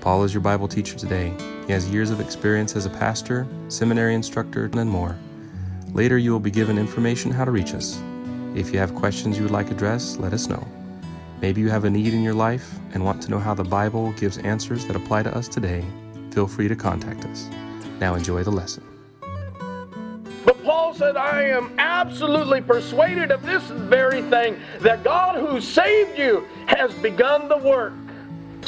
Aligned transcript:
Paul 0.00 0.22
is 0.22 0.32
your 0.32 0.40
Bible 0.40 0.68
teacher 0.68 0.96
today. 0.96 1.32
He 1.66 1.72
has 1.72 1.90
years 1.90 2.10
of 2.10 2.20
experience 2.20 2.76
as 2.76 2.86
a 2.86 2.90
pastor, 2.90 3.46
seminary 3.68 4.14
instructor, 4.14 4.66
and 4.66 4.88
more. 4.88 5.16
Later, 5.92 6.18
you 6.18 6.30
will 6.30 6.40
be 6.40 6.52
given 6.52 6.78
information 6.78 7.32
how 7.32 7.44
to 7.44 7.50
reach 7.50 7.74
us. 7.74 8.00
If 8.54 8.72
you 8.72 8.78
have 8.78 8.94
questions 8.94 9.36
you 9.36 9.42
would 9.42 9.52
like 9.52 9.70
addressed, 9.70 10.20
let 10.20 10.32
us 10.32 10.46
know. 10.46 10.66
Maybe 11.40 11.60
you 11.60 11.68
have 11.68 11.84
a 11.84 11.90
need 11.90 12.14
in 12.14 12.22
your 12.22 12.34
life 12.34 12.78
and 12.94 13.04
want 13.04 13.22
to 13.22 13.30
know 13.30 13.38
how 13.40 13.54
the 13.54 13.64
Bible 13.64 14.12
gives 14.12 14.38
answers 14.38 14.86
that 14.86 14.94
apply 14.94 15.24
to 15.24 15.36
us 15.36 15.48
today. 15.48 15.84
Feel 16.30 16.46
free 16.46 16.68
to 16.68 16.76
contact 16.76 17.24
us. 17.24 17.48
Now, 17.98 18.14
enjoy 18.14 18.44
the 18.44 18.52
lesson. 18.52 18.84
But 20.44 20.62
Paul 20.64 20.94
said, 20.94 21.16
I 21.16 21.42
am 21.42 21.74
absolutely 21.78 22.60
persuaded 22.60 23.32
of 23.32 23.44
this 23.44 23.64
very 23.64 24.22
thing 24.22 24.58
that 24.78 25.02
God 25.02 25.36
who 25.36 25.60
saved 25.60 26.16
you 26.16 26.46
has 26.66 26.94
begun 26.94 27.48
the 27.48 27.58
work. 27.58 27.92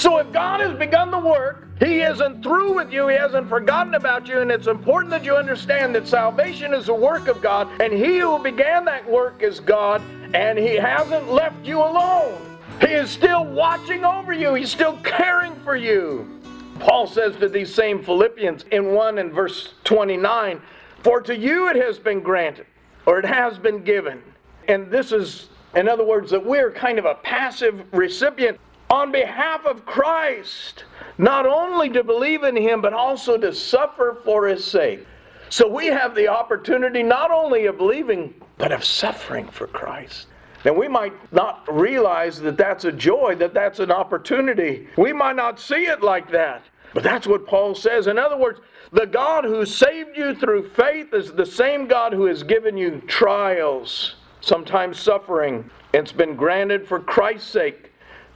So 0.00 0.16
if 0.16 0.32
God 0.32 0.60
has 0.60 0.78
begun 0.78 1.10
the 1.10 1.18
work, 1.18 1.68
He 1.78 2.00
isn't 2.00 2.42
through 2.42 2.72
with 2.72 2.90
you, 2.90 3.09
He 3.09 3.16
hasn't 3.16 3.50
forgotten 3.50 3.92
about 3.92 4.26
you, 4.26 4.40
and 4.40 4.50
it's 4.50 4.66
important 4.66 5.10
that 5.10 5.24
you 5.24 5.36
understand 5.36 5.95
that 5.95 6.09
salvation 6.09 6.73
is 6.73 6.88
a 6.88 6.95
work 6.95 7.28
of 7.28 7.42
God, 7.42 7.68
and 7.82 7.92
He 7.92 8.20
who 8.20 8.42
began 8.42 8.86
that 8.86 9.06
work 9.06 9.42
is 9.42 9.60
God, 9.60 10.01
and 10.32 10.59
He 10.59 10.74
hasn't 10.74 11.30
left 11.30 11.66
you 11.66 11.80
alone. 11.80 12.59
He 12.80 12.87
is 12.87 13.10
still 13.10 13.45
watching 13.45 14.02
over 14.07 14.32
you, 14.32 14.54
He's 14.54 14.70
still 14.70 14.96
caring 15.04 15.54
for 15.65 15.76
you. 15.76 16.40
Paul 16.79 17.07
says 17.07 17.37
to 17.37 17.51
these 17.51 17.74
same 17.74 18.02
Philippians 18.02 18.64
in 18.73 18.92
1 18.92 19.18
and 19.18 19.30
verse 19.30 19.74
29 19.85 20.62
For 21.02 21.20
to 21.20 21.37
you 21.37 21.68
it 21.68 21.76
has 21.76 21.98
been 21.98 22.20
granted, 22.20 22.64
or 23.04 23.18
it 23.18 23.26
has 23.26 23.59
been 23.59 23.85
given. 23.85 24.23
And 24.66 24.90
this 24.90 25.12
is, 25.12 25.51
in 25.74 25.90
other 25.90 26.07
words, 26.07 26.30
that 26.30 26.42
we're 26.42 26.70
kind 26.70 26.98
of 26.98 27.04
a 27.04 27.16
passive 27.16 27.85
recipient 27.92 28.59
on 28.91 29.13
behalf 29.13 29.65
of 29.66 29.87
Christ, 29.87 30.85
not 31.16 31.46
only 31.46 31.88
to 31.91 32.02
believe 32.02 32.43
in 32.43 32.57
Him, 32.57 32.80
but 32.80 32.93
also 32.93 33.38
to 33.38 33.55
suffer 33.55 34.21
for 34.24 34.49
His 34.49 34.65
sake. 34.65 35.07
So 35.49 35.69
we 35.69 35.87
have 35.87 36.15
the 36.15 36.29
opportunity 36.29 37.02
not 37.02 37.30
only 37.30 37.66
of 37.66 37.79
believing, 37.79 38.35
but 38.59 38.73
of 38.73 38.85
suffering 38.85 39.49
for 39.49 39.66
Christ. 39.66 40.27
And 40.65 40.77
we 40.77 40.88
might 40.88 41.15
not 41.32 41.66
realize 41.73 42.41
that 42.41 42.57
that's 42.57 42.85
a 42.85 42.93
joy, 42.93 43.35
that 43.37 43.55
that's 43.55 43.79
an 43.79 43.91
opportunity. 43.91 44.88
We 44.99 45.13
might 45.13 45.37
not 45.37 45.59
see 45.59 45.87
it 45.87 46.02
like 46.02 46.30
that. 46.32 46.63
But 46.93 47.02
that's 47.02 47.27
what 47.27 47.47
Paul 47.47 47.75
says. 47.75 48.09
In 48.09 48.19
other 48.19 48.37
words, 48.37 48.60
the 48.93 49.07
God 49.07 49.45
who 49.45 49.65
saved 49.65 50.16
you 50.16 50.35
through 50.35 50.71
faith 50.71 51.15
is 51.15 51.32
the 51.32 51.47
same 51.47 51.87
God 51.87 52.13
who 52.13 52.25
has 52.27 52.43
given 52.43 52.77
you 52.77 53.01
trials, 53.07 54.16
sometimes 54.41 54.99
suffering. 54.99 55.71
It's 55.95 56.13
been 56.13 56.35
granted 56.35 56.87
for 56.87 56.99
Christ's 56.99 57.51
sake 57.51 57.90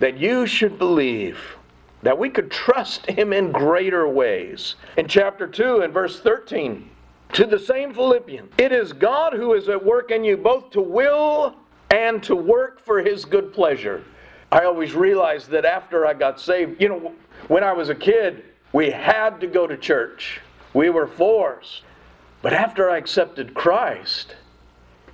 that 0.05 0.19
you 0.19 0.47
should 0.47 0.79
believe, 0.79 1.39
that 2.03 2.19
we 2.19 2.29
could 2.29 2.51
trust 2.51 3.07
Him 3.07 3.33
in 3.33 3.51
greater 3.51 4.07
ways. 4.07 4.75
In 4.99 5.09
chapter 5.09 5.47
2 5.47 5.81
and 5.81 5.95
verse 5.95 6.21
13, 6.21 6.91
to 7.33 7.47
the 7.47 7.59
same 7.59 7.95
Philippians, 7.95 8.53
it 8.59 8.71
is 8.71 8.93
God 8.93 9.33
who 9.33 9.55
is 9.55 9.71
at 9.71 9.83
work 9.83 10.11
in 10.11 10.23
you 10.23 10.37
both 10.37 10.69
to 10.73 10.83
will 10.83 11.57
and 11.89 12.23
to 12.23 12.37
work 12.37 12.85
for 12.85 12.99
His 12.99 13.25
good 13.25 13.55
pleasure. 13.55 14.05
I 14.53 14.67
always 14.67 14.93
realized 14.93 15.49
that 15.53 15.65
after 15.65 16.05
I 16.05 16.13
got 16.13 16.39
saved, 16.39 16.83
you 16.83 16.91
know, 16.91 17.15
when 17.49 17.65
I 17.65 17.73
was 17.73 17.89
a 17.89 17.95
kid, 17.95 18.45
we 18.75 18.91
had 18.91 19.41
to 19.41 19.47
go 19.47 19.67
to 19.67 19.75
church. 19.75 20.39
We 20.75 20.91
were 20.91 21.07
forced. 21.07 21.81
But 22.43 22.53
after 22.53 22.91
I 22.91 22.99
accepted 22.99 23.55
Christ, 23.55 24.37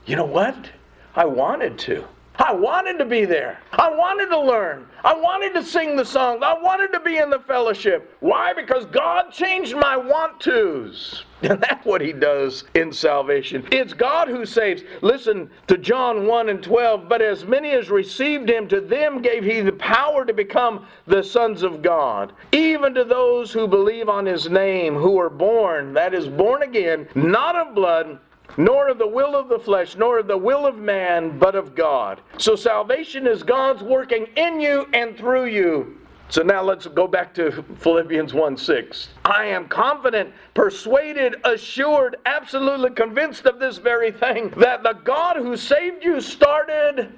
you 0.04 0.16
know 0.16 0.24
what? 0.24 0.68
I 1.14 1.26
wanted 1.26 1.78
to. 1.78 2.04
I 2.36 2.52
wanted 2.52 2.98
to 2.98 3.04
be 3.04 3.26
there. 3.26 3.58
I 3.72 3.90
wanted 3.90 4.26
to 4.26 4.40
learn. 4.40 4.86
I 5.04 5.14
wanted 5.14 5.52
to 5.54 5.62
sing 5.62 5.94
the 5.94 6.04
songs. 6.04 6.42
I 6.42 6.54
wanted 6.54 6.92
to 6.92 7.00
be 7.00 7.18
in 7.18 7.28
the 7.28 7.40
fellowship. 7.40 8.16
Why? 8.20 8.52
Because 8.52 8.86
God 8.86 9.30
changed 9.30 9.74
my 9.76 9.96
want 9.96 10.40
tos. 10.40 11.24
And 11.42 11.58
that's 11.58 11.86
what 11.86 12.02
He 12.02 12.12
does 12.12 12.64
in 12.74 12.92
salvation. 12.92 13.66
It's 13.72 13.94
God 13.94 14.28
who 14.28 14.44
saves. 14.44 14.82
Listen 15.00 15.48
to 15.68 15.78
John 15.78 16.26
1 16.26 16.50
and 16.50 16.62
12. 16.62 17.08
But 17.08 17.22
as 17.22 17.46
many 17.46 17.70
as 17.70 17.88
received 17.88 18.50
Him, 18.50 18.68
to 18.68 18.80
them 18.82 19.22
gave 19.22 19.44
He 19.44 19.62
the 19.62 19.72
power 19.72 20.26
to 20.26 20.34
become 20.34 20.86
the 21.06 21.22
sons 21.22 21.62
of 21.62 21.80
God, 21.80 22.34
even 22.52 22.92
to 22.92 23.04
those 23.04 23.50
who 23.52 23.66
believe 23.66 24.10
on 24.10 24.26
His 24.26 24.50
name, 24.50 24.94
who 24.94 25.18
are 25.18 25.30
born, 25.30 25.94
that 25.94 26.12
is, 26.12 26.28
born 26.28 26.62
again, 26.62 27.08
not 27.14 27.56
of 27.56 27.74
blood 27.74 28.18
nor 28.56 28.88
of 28.88 28.98
the 28.98 29.06
will 29.06 29.36
of 29.36 29.48
the 29.48 29.58
flesh, 29.58 29.96
nor 29.96 30.18
of 30.18 30.26
the 30.26 30.36
will 30.36 30.66
of 30.66 30.76
man, 30.76 31.38
but 31.38 31.54
of 31.54 31.74
God. 31.74 32.20
So 32.38 32.56
salvation 32.56 33.26
is 33.26 33.42
God's 33.42 33.82
working 33.82 34.26
in 34.36 34.60
you 34.60 34.86
and 34.92 35.16
through 35.16 35.46
you. 35.46 35.96
So 36.30 36.42
now 36.42 36.62
let's 36.62 36.86
go 36.86 37.08
back 37.08 37.34
to 37.34 37.64
Philippians 37.78 38.32
1 38.32 38.56
6. 38.56 39.08
I 39.24 39.46
am 39.46 39.66
confident, 39.66 40.32
persuaded, 40.54 41.36
assured, 41.44 42.18
absolutely 42.24 42.90
convinced 42.90 43.46
of 43.46 43.58
this 43.58 43.78
very 43.78 44.12
thing 44.12 44.50
that 44.56 44.84
the 44.84 44.92
God 44.92 45.36
who 45.36 45.56
saved 45.56 46.04
you 46.04 46.20
started, 46.20 47.12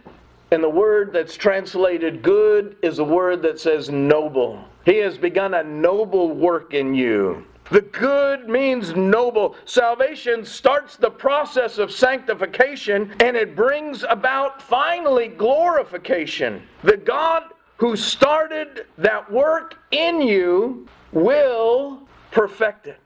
and 0.50 0.64
the 0.64 0.68
word 0.68 1.12
that's 1.12 1.36
translated 1.36 2.22
good 2.22 2.76
is 2.82 3.00
a 3.00 3.04
word 3.04 3.42
that 3.42 3.60
says 3.60 3.90
noble. 3.90 4.64
He 4.86 4.96
has 4.98 5.18
begun 5.18 5.54
a 5.54 5.62
noble 5.62 6.30
work 6.30 6.72
in 6.72 6.94
you. 6.94 7.44
The 7.72 7.80
good 7.80 8.50
means 8.50 8.94
noble. 8.94 9.56
Salvation 9.64 10.44
starts 10.44 10.98
the 10.98 11.08
process 11.08 11.78
of 11.78 11.90
sanctification 11.90 13.14
and 13.20 13.34
it 13.34 13.56
brings 13.56 14.04
about 14.10 14.60
finally 14.60 15.28
glorification. 15.28 16.64
The 16.82 16.98
God 16.98 17.44
who 17.78 17.96
started 17.96 18.84
that 18.98 19.32
work 19.32 19.78
in 19.90 20.20
you 20.20 20.86
will 21.12 22.06
perfect 22.30 22.88
it. 22.88 23.00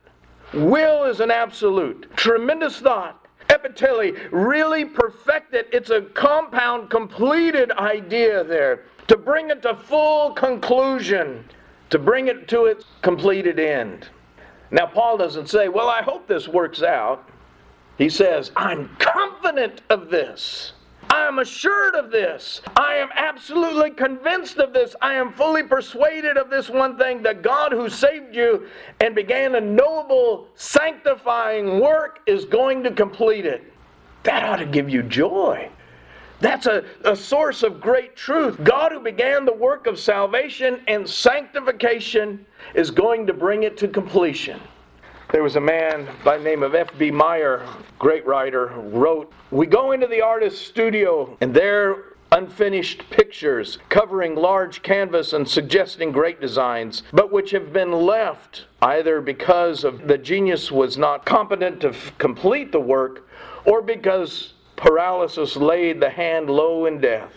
Will 0.52 1.04
is 1.04 1.20
an 1.20 1.30
absolute. 1.30 2.10
Tremendous 2.16 2.80
thought. 2.80 3.24
Epitele, 3.48 4.18
really 4.32 4.84
perfect 4.84 5.54
it. 5.54 5.68
It's 5.72 5.90
a 5.90 6.02
compound, 6.02 6.90
completed 6.90 7.70
idea 7.70 8.42
there. 8.42 8.82
To 9.06 9.16
bring 9.16 9.50
it 9.50 9.62
to 9.62 9.76
full 9.76 10.32
conclusion, 10.32 11.44
to 11.90 12.00
bring 12.00 12.26
it 12.26 12.48
to 12.48 12.64
its 12.64 12.84
completed 13.02 13.60
end. 13.60 14.08
Now, 14.70 14.86
Paul 14.86 15.16
doesn't 15.16 15.48
say, 15.48 15.68
Well, 15.68 15.88
I 15.88 16.02
hope 16.02 16.26
this 16.26 16.48
works 16.48 16.82
out. 16.82 17.28
He 17.98 18.08
says, 18.08 18.50
I'm 18.56 18.94
confident 18.98 19.82
of 19.90 20.10
this. 20.10 20.72
I 21.08 21.26
am 21.26 21.38
assured 21.38 21.94
of 21.94 22.10
this. 22.10 22.60
I 22.76 22.94
am 22.96 23.08
absolutely 23.14 23.90
convinced 23.90 24.58
of 24.58 24.72
this. 24.72 24.96
I 25.00 25.14
am 25.14 25.32
fully 25.32 25.62
persuaded 25.62 26.36
of 26.36 26.50
this 26.50 26.68
one 26.68 26.98
thing 26.98 27.22
that 27.22 27.42
God 27.42 27.72
who 27.72 27.88
saved 27.88 28.34
you 28.34 28.66
and 29.00 29.14
began 29.14 29.54
a 29.54 29.60
noble, 29.60 30.48
sanctifying 30.56 31.80
work 31.80 32.20
is 32.26 32.44
going 32.44 32.82
to 32.82 32.90
complete 32.90 33.46
it. 33.46 33.72
That 34.24 34.42
ought 34.42 34.56
to 34.56 34.66
give 34.66 34.90
you 34.90 35.02
joy. 35.04 35.70
That's 36.40 36.66
a, 36.66 36.84
a 37.04 37.16
source 37.16 37.62
of 37.62 37.80
great 37.80 38.14
truth. 38.16 38.62
God, 38.62 38.92
who 38.92 39.00
began 39.00 39.44
the 39.44 39.54
work 39.54 39.86
of 39.86 39.98
salvation 39.98 40.80
and 40.86 41.08
sanctification, 41.08 42.44
is 42.74 42.90
going 42.90 43.26
to 43.26 43.32
bring 43.32 43.62
it 43.62 43.76
to 43.78 43.88
completion. 43.88 44.60
There 45.32 45.42
was 45.42 45.56
a 45.56 45.60
man 45.60 46.06
by 46.24 46.38
the 46.38 46.44
name 46.44 46.62
of 46.62 46.74
F.B. 46.74 47.10
Meyer, 47.10 47.66
great 47.98 48.24
writer, 48.26 48.66
wrote, 48.76 49.32
We 49.50 49.66
go 49.66 49.92
into 49.92 50.06
the 50.06 50.20
artist's 50.20 50.64
studio, 50.64 51.36
and 51.40 51.52
there 51.52 52.04
unfinished 52.32 53.08
pictures 53.10 53.78
covering 53.88 54.34
large 54.34 54.82
canvas 54.82 55.32
and 55.32 55.48
suggesting 55.48 56.10
great 56.10 56.40
designs, 56.40 57.02
but 57.12 57.32
which 57.32 57.50
have 57.52 57.72
been 57.72 57.92
left 57.92 58.66
either 58.82 59.20
because 59.20 59.84
of 59.84 60.06
the 60.08 60.18
genius 60.18 60.70
was 60.70 60.98
not 60.98 61.24
competent 61.24 61.80
to 61.80 61.88
f- 61.88 62.12
complete 62.18 62.72
the 62.72 62.80
work 62.80 63.28
or 63.64 63.80
because 63.80 64.54
paralysis 64.76 65.56
laid 65.56 66.00
the 66.00 66.10
hand 66.10 66.48
low 66.50 66.86
in 66.86 67.00
death. 67.00 67.32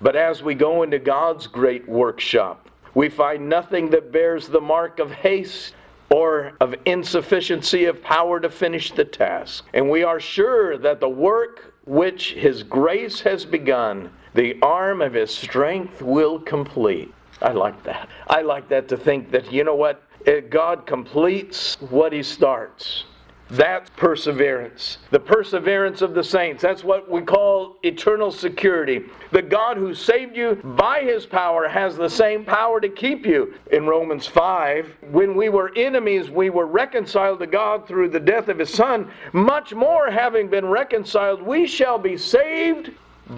But 0.00 0.16
as 0.16 0.42
we 0.42 0.54
go 0.54 0.82
into 0.82 0.98
God's 0.98 1.46
great 1.46 1.88
workshop, 1.88 2.68
we 2.94 3.08
find 3.08 3.48
nothing 3.48 3.90
that 3.90 4.12
bears 4.12 4.48
the 4.48 4.60
mark 4.60 4.98
of 4.98 5.10
haste 5.10 5.74
or 6.10 6.54
of 6.60 6.74
insufficiency 6.86 7.84
of 7.84 8.02
power 8.02 8.40
to 8.40 8.50
finish 8.50 8.90
the 8.90 9.04
task. 9.04 9.66
And 9.74 9.88
we 9.88 10.02
are 10.02 10.18
sure 10.18 10.76
that 10.78 11.00
the 11.00 11.08
work 11.08 11.74
which 11.84 12.32
His 12.32 12.62
grace 12.62 13.20
has 13.20 13.44
begun, 13.44 14.10
the 14.34 14.58
arm 14.62 15.02
of 15.02 15.12
His 15.12 15.30
strength 15.30 16.02
will 16.02 16.40
complete. 16.40 17.14
I 17.42 17.52
like 17.52 17.82
that. 17.84 18.08
I 18.26 18.42
like 18.42 18.68
that 18.70 18.88
to 18.88 18.96
think 18.96 19.30
that, 19.30 19.52
you 19.52 19.64
know 19.64 19.76
what? 19.76 20.02
God 20.50 20.86
completes 20.86 21.76
what 21.80 22.12
He 22.12 22.22
starts. 22.22 23.04
That's 23.50 23.90
perseverance. 23.90 24.98
The 25.10 25.18
perseverance 25.18 26.02
of 26.02 26.14
the 26.14 26.22
saints. 26.22 26.62
That's 26.62 26.84
what 26.84 27.10
we 27.10 27.22
call 27.22 27.76
eternal 27.82 28.30
security. 28.30 29.02
The 29.32 29.42
God 29.42 29.76
who 29.76 29.92
saved 29.92 30.36
you 30.36 30.54
by 30.62 31.00
his 31.00 31.26
power 31.26 31.66
has 31.68 31.96
the 31.96 32.08
same 32.08 32.44
power 32.44 32.80
to 32.80 32.88
keep 32.88 33.26
you. 33.26 33.54
In 33.72 33.86
Romans 33.86 34.26
5, 34.26 34.94
when 35.10 35.34
we 35.34 35.48
were 35.48 35.72
enemies, 35.74 36.30
we 36.30 36.48
were 36.48 36.66
reconciled 36.66 37.40
to 37.40 37.46
God 37.48 37.88
through 37.88 38.10
the 38.10 38.20
death 38.20 38.46
of 38.48 38.60
his 38.60 38.72
Son. 38.72 39.10
Much 39.32 39.74
more, 39.74 40.10
having 40.10 40.48
been 40.48 40.66
reconciled, 40.66 41.42
we 41.42 41.66
shall 41.66 41.98
be 41.98 42.16
saved 42.16 42.92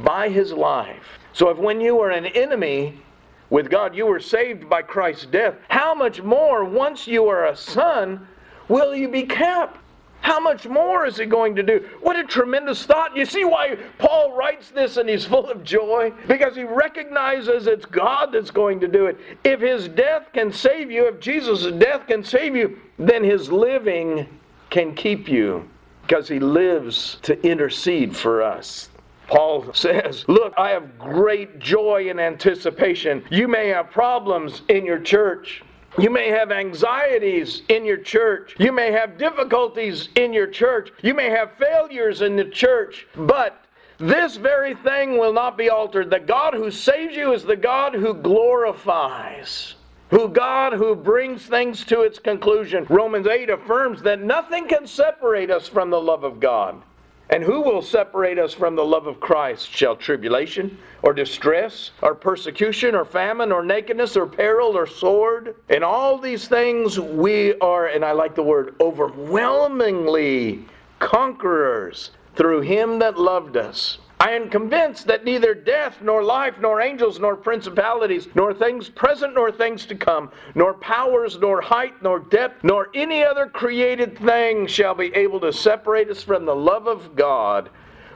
by 0.05 0.29
his 0.29 0.53
life. 0.53 1.19
So 1.32 1.49
if 1.49 1.56
when 1.56 1.81
you 1.81 1.97
were 1.97 2.11
an 2.11 2.26
enemy, 2.26 3.00
with 3.49 3.70
God, 3.70 3.94
you 3.94 4.06
were 4.06 4.19
saved 4.20 4.69
by 4.70 4.81
Christ's 4.81 5.26
death. 5.26 5.55
How 5.69 5.94
much 5.94 6.23
more, 6.23 6.64
once 6.64 7.06
you 7.06 7.29
are 7.29 7.49
a 7.49 7.56
son, 7.56 8.26
will 8.69 8.94
you 8.94 9.09
be 9.09 9.25
kept? 9.25 9.79
How 10.23 10.39
much 10.39 10.67
more 10.67 11.05
is 11.05 11.19
he 11.19 11.27
going 11.27 11.57
to 11.57 11.63
do? 11.65 11.87
What 12.01 12.17
a 12.17 12.23
tremendous 12.23 12.87
thought. 12.87 13.17
You 13.17 13.27
see 13.27 13.45
why 13.45 13.77
Paul 13.99 14.37
writes 14.37 14.71
this 14.71 14.97
and 14.97 15.09
he's 15.09 15.25
full 15.25 15.51
of 15.51 15.65
joy? 15.65 16.13
Because 16.29 16.55
he 16.55 16.63
recognizes 16.63 17.67
it's 17.67 17.85
God 17.85 18.31
that's 18.33 18.53
going 18.53 18.79
to 18.81 18.89
do 18.89 19.07
it. 19.07 19.19
If 19.43 19.61
his 19.61 19.89
death 19.89 20.29
can 20.33 20.53
save 20.53 20.93
you, 20.93 21.09
if 21.09 21.21
Jesus' 21.21 21.73
death 21.73 22.07
can 22.07 22.23
save 22.23 22.55
you, 22.55 22.79
then 22.99 23.25
his 23.25 23.51
living 23.51 24.27
can 24.71 24.95
keep 24.95 25.29
you 25.29 25.69
because 26.03 26.29
he 26.29 26.39
lives 26.39 27.19
to 27.23 27.41
intercede 27.45 28.17
for 28.17 28.43
us. 28.43 28.91
Paul 29.27 29.71
says, 29.75 30.25
Look, 30.29 30.55
I 30.57 30.71
have 30.71 30.99
great 30.99 31.59
joy 31.59 32.11
and 32.11 32.21
anticipation. 32.21 33.25
You 33.29 33.49
may 33.49 33.69
have 33.69 33.91
problems 33.91 34.63
in 34.69 34.87
your 34.87 35.01
church. 35.01 35.63
You 35.99 36.09
may 36.09 36.29
have 36.31 36.50
anxieties 36.50 37.62
in 37.69 37.85
your 37.85 37.99
church. 37.99 38.55
You 38.59 38.73
may 38.73 38.93
have 38.93 39.19
difficulties 39.19 40.09
in 40.15 40.33
your 40.33 40.47
church. 40.47 40.91
You 41.03 41.12
may 41.12 41.29
have 41.29 41.53
failures 41.59 42.23
in 42.23 42.35
the 42.37 42.47
church. 42.47 43.06
But 43.15 43.62
this 43.99 44.37
very 44.37 44.75
thing 44.75 45.19
will 45.19 45.33
not 45.33 45.59
be 45.59 45.69
altered. 45.69 46.09
The 46.09 46.19
God 46.19 46.55
who 46.55 46.71
saves 46.71 47.15
you 47.15 47.35
is 47.35 47.44
the 47.44 47.56
God 47.56 47.94
who 47.94 48.15
glorifies. 48.15 49.75
Who 50.11 50.29
God 50.29 50.73
who 50.73 50.94
brings 50.94 51.47
things 51.47 51.85
to 51.87 52.03
its 52.03 52.19
conclusion. 52.19 52.87
Romans 52.88 53.27
8 53.27 53.50
affirms 53.50 54.03
that 54.03 54.21
nothing 54.21 54.69
can 54.69 54.87
separate 54.87 55.50
us 55.50 55.69
from 55.69 55.91
the 55.91 56.00
love 56.00 56.25
of 56.25 56.41
God. 56.41 56.83
And 57.32 57.43
who 57.43 57.62
will 57.62 57.81
separate 57.81 58.38
us 58.38 58.52
from 58.52 58.76
the 58.76 58.84
love 58.84 59.06
of 59.06 59.19
Christ? 59.19 59.70
Shall 59.70 59.96
tribulation, 59.96 60.76
or 61.00 61.14
distress, 61.14 61.93
or 62.02 62.14
persecution, 62.14 62.94
or 62.94 63.06
famine, 63.06 63.50
or 63.50 63.64
nakedness, 63.64 64.19
or 64.19 64.26
peril, 64.26 64.76
or 64.76 64.87
sword? 64.87 65.55
In 65.70 65.82
all 65.82 66.19
these 66.19 66.46
things 66.46 67.00
we 67.00 67.55
are, 67.61 67.87
and 67.87 68.05
I 68.05 68.12
like 68.12 68.34
the 68.34 68.43
word, 68.43 68.75
overwhelmingly 68.82 70.67
conquerors 70.99 72.11
through 72.34 72.62
him 72.62 72.99
that 72.99 73.19
loved 73.19 73.56
us. 73.56 73.99
I 74.20 74.32
am 74.32 74.50
convinced 74.50 75.08
that 75.08 75.25
neither 75.25 75.52
death, 75.52 75.99
nor 76.00 76.23
life, 76.23 76.55
nor 76.61 76.81
angels, 76.81 77.19
nor 77.19 77.34
principalities, 77.34 78.29
nor 78.34 78.55
things 78.55 78.88
present, 78.88 79.34
nor 79.34 79.50
things 79.50 79.84
to 79.87 79.96
come, 79.96 80.31
nor 80.55 80.75
powers, 80.75 81.38
nor 81.38 81.61
height, 81.61 82.00
nor 82.02 82.20
depth, 82.20 82.62
nor 82.62 82.88
any 82.94 83.25
other 83.25 83.46
created 83.46 84.17
thing 84.19 84.67
shall 84.67 84.94
be 84.94 85.12
able 85.14 85.40
to 85.40 85.52
separate 85.52 86.08
us 86.08 86.23
from 86.23 86.44
the 86.44 86.55
love 86.55 86.87
of 86.87 87.17
God 87.17 87.69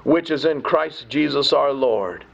which 0.06 0.30
is 0.30 0.44
in 0.44 0.62
Christ 0.62 1.08
Jesus 1.08 1.52
our 1.52 1.72
Lord. 1.72 2.24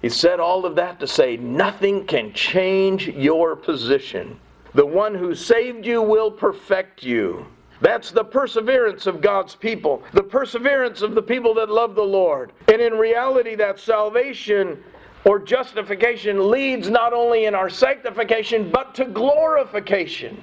He 0.00 0.08
said 0.08 0.38
all 0.38 0.64
of 0.64 0.76
that 0.76 1.00
to 1.00 1.08
say 1.08 1.36
nothing 1.36 2.06
can 2.06 2.32
change 2.32 3.08
your 3.08 3.56
position. 3.56 4.38
The 4.74 4.86
one 4.86 5.16
who 5.16 5.34
saved 5.34 5.84
you 5.84 6.00
will 6.00 6.30
perfect 6.30 7.02
you. 7.02 7.46
That's 7.80 8.10
the 8.10 8.24
perseverance 8.24 9.06
of 9.06 9.20
God's 9.20 9.54
people, 9.54 10.02
the 10.12 10.22
perseverance 10.22 11.00
of 11.00 11.14
the 11.14 11.22
people 11.22 11.54
that 11.54 11.70
love 11.70 11.94
the 11.94 12.02
Lord. 12.02 12.52
And 12.68 12.80
in 12.80 12.94
reality, 12.94 13.54
that 13.54 13.78
salvation 13.78 14.82
or 15.24 15.38
justification 15.38 16.50
leads 16.50 16.90
not 16.90 17.12
only 17.12 17.46
in 17.46 17.54
our 17.54 17.70
sanctification, 17.70 18.70
but 18.70 18.94
to 18.96 19.06
glorification. 19.06 20.42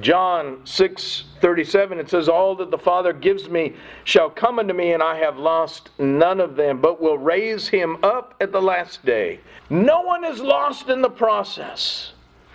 John 0.00 0.60
6 0.66 1.24
37, 1.40 1.98
it 1.98 2.10
says, 2.10 2.28
All 2.28 2.54
that 2.56 2.70
the 2.70 2.76
Father 2.76 3.14
gives 3.14 3.48
me 3.48 3.74
shall 4.04 4.28
come 4.28 4.58
unto 4.58 4.74
me, 4.74 4.92
and 4.92 5.02
I 5.02 5.16
have 5.18 5.38
lost 5.38 5.88
none 5.98 6.40
of 6.40 6.56
them, 6.56 6.82
but 6.82 7.00
will 7.00 7.16
raise 7.16 7.68
him 7.68 7.96
up 8.02 8.34
at 8.40 8.52
the 8.52 8.60
last 8.60 9.04
day. 9.06 9.40
No 9.70 10.02
one 10.02 10.24
is 10.24 10.40
lost 10.40 10.90
in 10.90 11.00
the 11.00 11.08
process. 11.08 12.12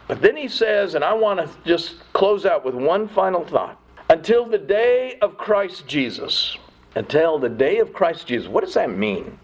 But 0.08 0.22
then 0.22 0.36
he 0.36 0.48
says, 0.48 0.94
and 0.94 1.04
I 1.04 1.14
want 1.14 1.40
to 1.40 1.50
just 1.66 1.96
close 2.14 2.46
out 2.46 2.64
with 2.64 2.76
one 2.76 3.08
final 3.08 3.44
thought 3.46 3.80
until 4.10 4.46
the 4.46 4.58
day 4.58 5.18
of 5.22 5.38
Christ 5.38 5.88
Jesus. 5.88 6.58
Until 6.96 7.40
the 7.40 7.50
day 7.50 7.80
of 7.80 7.94
Christ 7.94 8.28
Jesus. 8.28 8.48
What 8.48 8.64
does 8.64 8.74
that 8.76 8.90
mean? 8.90 9.40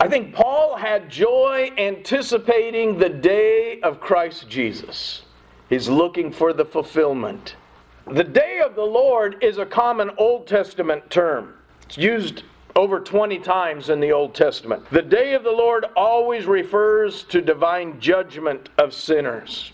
I 0.00 0.08
think 0.08 0.34
Paul 0.34 0.76
had 0.76 1.10
joy 1.10 1.70
anticipating 1.78 2.98
the 2.98 3.08
day 3.08 3.80
of 3.82 4.00
Christ 4.00 4.48
Jesus. 4.48 5.22
He's 5.68 5.88
looking 5.88 6.32
for 6.32 6.52
the 6.52 6.64
fulfillment. 6.64 7.56
The 8.10 8.24
day 8.24 8.60
of 8.64 8.74
the 8.74 8.82
Lord 8.82 9.36
is 9.42 9.58
a 9.58 9.66
common 9.66 10.10
Old 10.18 10.46
Testament 10.46 11.08
term. 11.08 11.54
It's 11.84 11.96
used 11.96 12.42
over 12.74 13.00
20 13.00 13.38
times 13.38 13.90
in 13.90 14.00
the 14.00 14.12
Old 14.12 14.34
Testament. 14.34 14.84
The 14.90 15.02
day 15.02 15.34
of 15.34 15.44
the 15.44 15.52
Lord 15.52 15.84
always 15.96 16.46
refers 16.46 17.22
to 17.24 17.40
divine 17.40 18.00
judgment 18.00 18.70
of 18.78 18.92
sinners. 18.92 19.72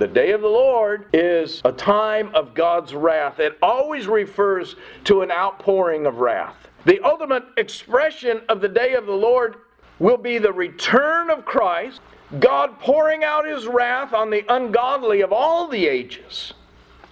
The 0.00 0.08
day 0.08 0.30
of 0.30 0.40
the 0.40 0.48
Lord 0.48 1.04
is 1.12 1.60
a 1.62 1.72
time 1.72 2.34
of 2.34 2.54
God's 2.54 2.94
wrath. 2.94 3.38
It 3.38 3.58
always 3.60 4.06
refers 4.06 4.76
to 5.04 5.20
an 5.20 5.30
outpouring 5.30 6.06
of 6.06 6.20
wrath. 6.20 6.56
The 6.86 7.00
ultimate 7.04 7.44
expression 7.58 8.40
of 8.48 8.62
the 8.62 8.68
day 8.68 8.94
of 8.94 9.04
the 9.04 9.12
Lord 9.12 9.56
will 9.98 10.16
be 10.16 10.38
the 10.38 10.54
return 10.54 11.28
of 11.28 11.44
Christ, 11.44 12.00
God 12.38 12.80
pouring 12.80 13.24
out 13.24 13.46
his 13.46 13.66
wrath 13.66 14.14
on 14.14 14.30
the 14.30 14.42
ungodly 14.48 15.20
of 15.20 15.34
all 15.34 15.68
the 15.68 15.86
ages. 15.86 16.54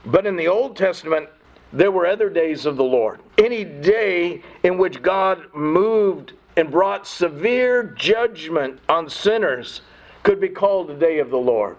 But 0.06 0.24
in 0.24 0.36
the 0.36 0.48
Old 0.48 0.74
Testament, 0.74 1.28
there 1.74 1.92
were 1.92 2.06
other 2.06 2.30
days 2.30 2.64
of 2.64 2.78
the 2.78 2.84
Lord. 2.84 3.20
Any 3.36 3.64
day 3.64 4.42
in 4.62 4.78
which 4.78 5.02
God 5.02 5.54
moved 5.54 6.32
and 6.56 6.70
brought 6.70 7.06
severe 7.06 7.82
judgment 7.98 8.80
on 8.88 9.10
sinners 9.10 9.82
could 10.22 10.40
be 10.40 10.48
called 10.48 10.88
the 10.88 10.94
day 10.94 11.18
of 11.18 11.28
the 11.28 11.36
Lord. 11.36 11.76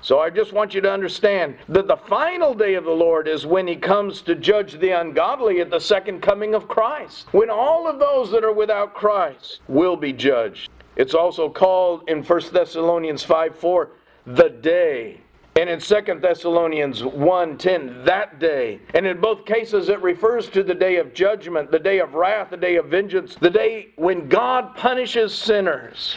So 0.00 0.20
I 0.20 0.30
just 0.30 0.52
want 0.52 0.74
you 0.74 0.80
to 0.80 0.92
understand 0.92 1.56
that 1.68 1.88
the 1.88 1.96
final 1.96 2.54
day 2.54 2.74
of 2.74 2.84
the 2.84 2.90
Lord 2.90 3.26
is 3.26 3.44
when 3.44 3.66
he 3.66 3.76
comes 3.76 4.22
to 4.22 4.34
judge 4.34 4.78
the 4.78 4.90
ungodly 4.90 5.60
at 5.60 5.70
the 5.70 5.80
second 5.80 6.20
coming 6.20 6.54
of 6.54 6.68
Christ. 6.68 7.26
When 7.32 7.50
all 7.50 7.88
of 7.88 7.98
those 7.98 8.30
that 8.30 8.44
are 8.44 8.52
without 8.52 8.94
Christ 8.94 9.60
will 9.66 9.96
be 9.96 10.12
judged. 10.12 10.70
It's 10.96 11.14
also 11.14 11.48
called 11.48 12.08
in 12.08 12.22
1 12.22 12.40
Thessalonians 12.52 13.22
5 13.24 13.56
4, 13.56 13.90
the 14.26 14.48
day. 14.48 15.20
And 15.56 15.68
in 15.68 15.80
2 15.80 16.20
Thessalonians 16.20 17.02
1:10, 17.02 18.04
that 18.04 18.38
day. 18.38 18.78
And 18.94 19.04
in 19.04 19.20
both 19.20 19.44
cases 19.44 19.88
it 19.88 20.00
refers 20.00 20.48
to 20.50 20.62
the 20.62 20.74
day 20.74 20.96
of 20.96 21.12
judgment, 21.12 21.72
the 21.72 21.80
day 21.80 21.98
of 21.98 22.14
wrath, 22.14 22.50
the 22.50 22.56
day 22.56 22.76
of 22.76 22.86
vengeance, 22.86 23.34
the 23.34 23.50
day 23.50 23.88
when 23.96 24.28
God 24.28 24.76
punishes 24.76 25.34
sinners. 25.34 26.16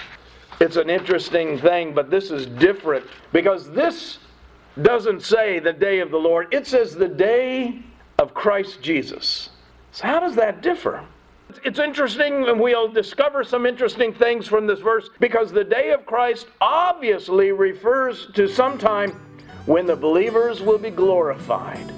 It's 0.61 0.75
an 0.75 0.91
interesting 0.91 1.57
thing, 1.57 1.91
but 1.95 2.11
this 2.11 2.29
is 2.29 2.45
different 2.45 3.07
because 3.33 3.71
this 3.71 4.19
doesn't 4.83 5.23
say 5.23 5.57
the 5.57 5.73
day 5.73 6.01
of 6.01 6.11
the 6.11 6.17
Lord, 6.17 6.53
it 6.53 6.67
says 6.67 6.93
the 6.93 7.07
day 7.07 7.81
of 8.19 8.35
Christ 8.35 8.79
Jesus. 8.79 9.49
So, 9.91 10.05
how 10.05 10.19
does 10.19 10.35
that 10.35 10.61
differ? 10.61 11.03
It's 11.65 11.79
interesting, 11.79 12.47
and 12.47 12.59
we'll 12.59 12.87
discover 12.87 13.43
some 13.43 13.65
interesting 13.65 14.13
things 14.13 14.47
from 14.47 14.67
this 14.67 14.79
verse 14.79 15.09
because 15.19 15.51
the 15.51 15.63
day 15.63 15.93
of 15.93 16.05
Christ 16.05 16.45
obviously 16.61 17.51
refers 17.51 18.27
to 18.35 18.47
some 18.47 18.77
time 18.77 19.19
when 19.65 19.87
the 19.87 19.95
believers 19.95 20.61
will 20.61 20.77
be 20.77 20.91
glorified. 20.91 21.91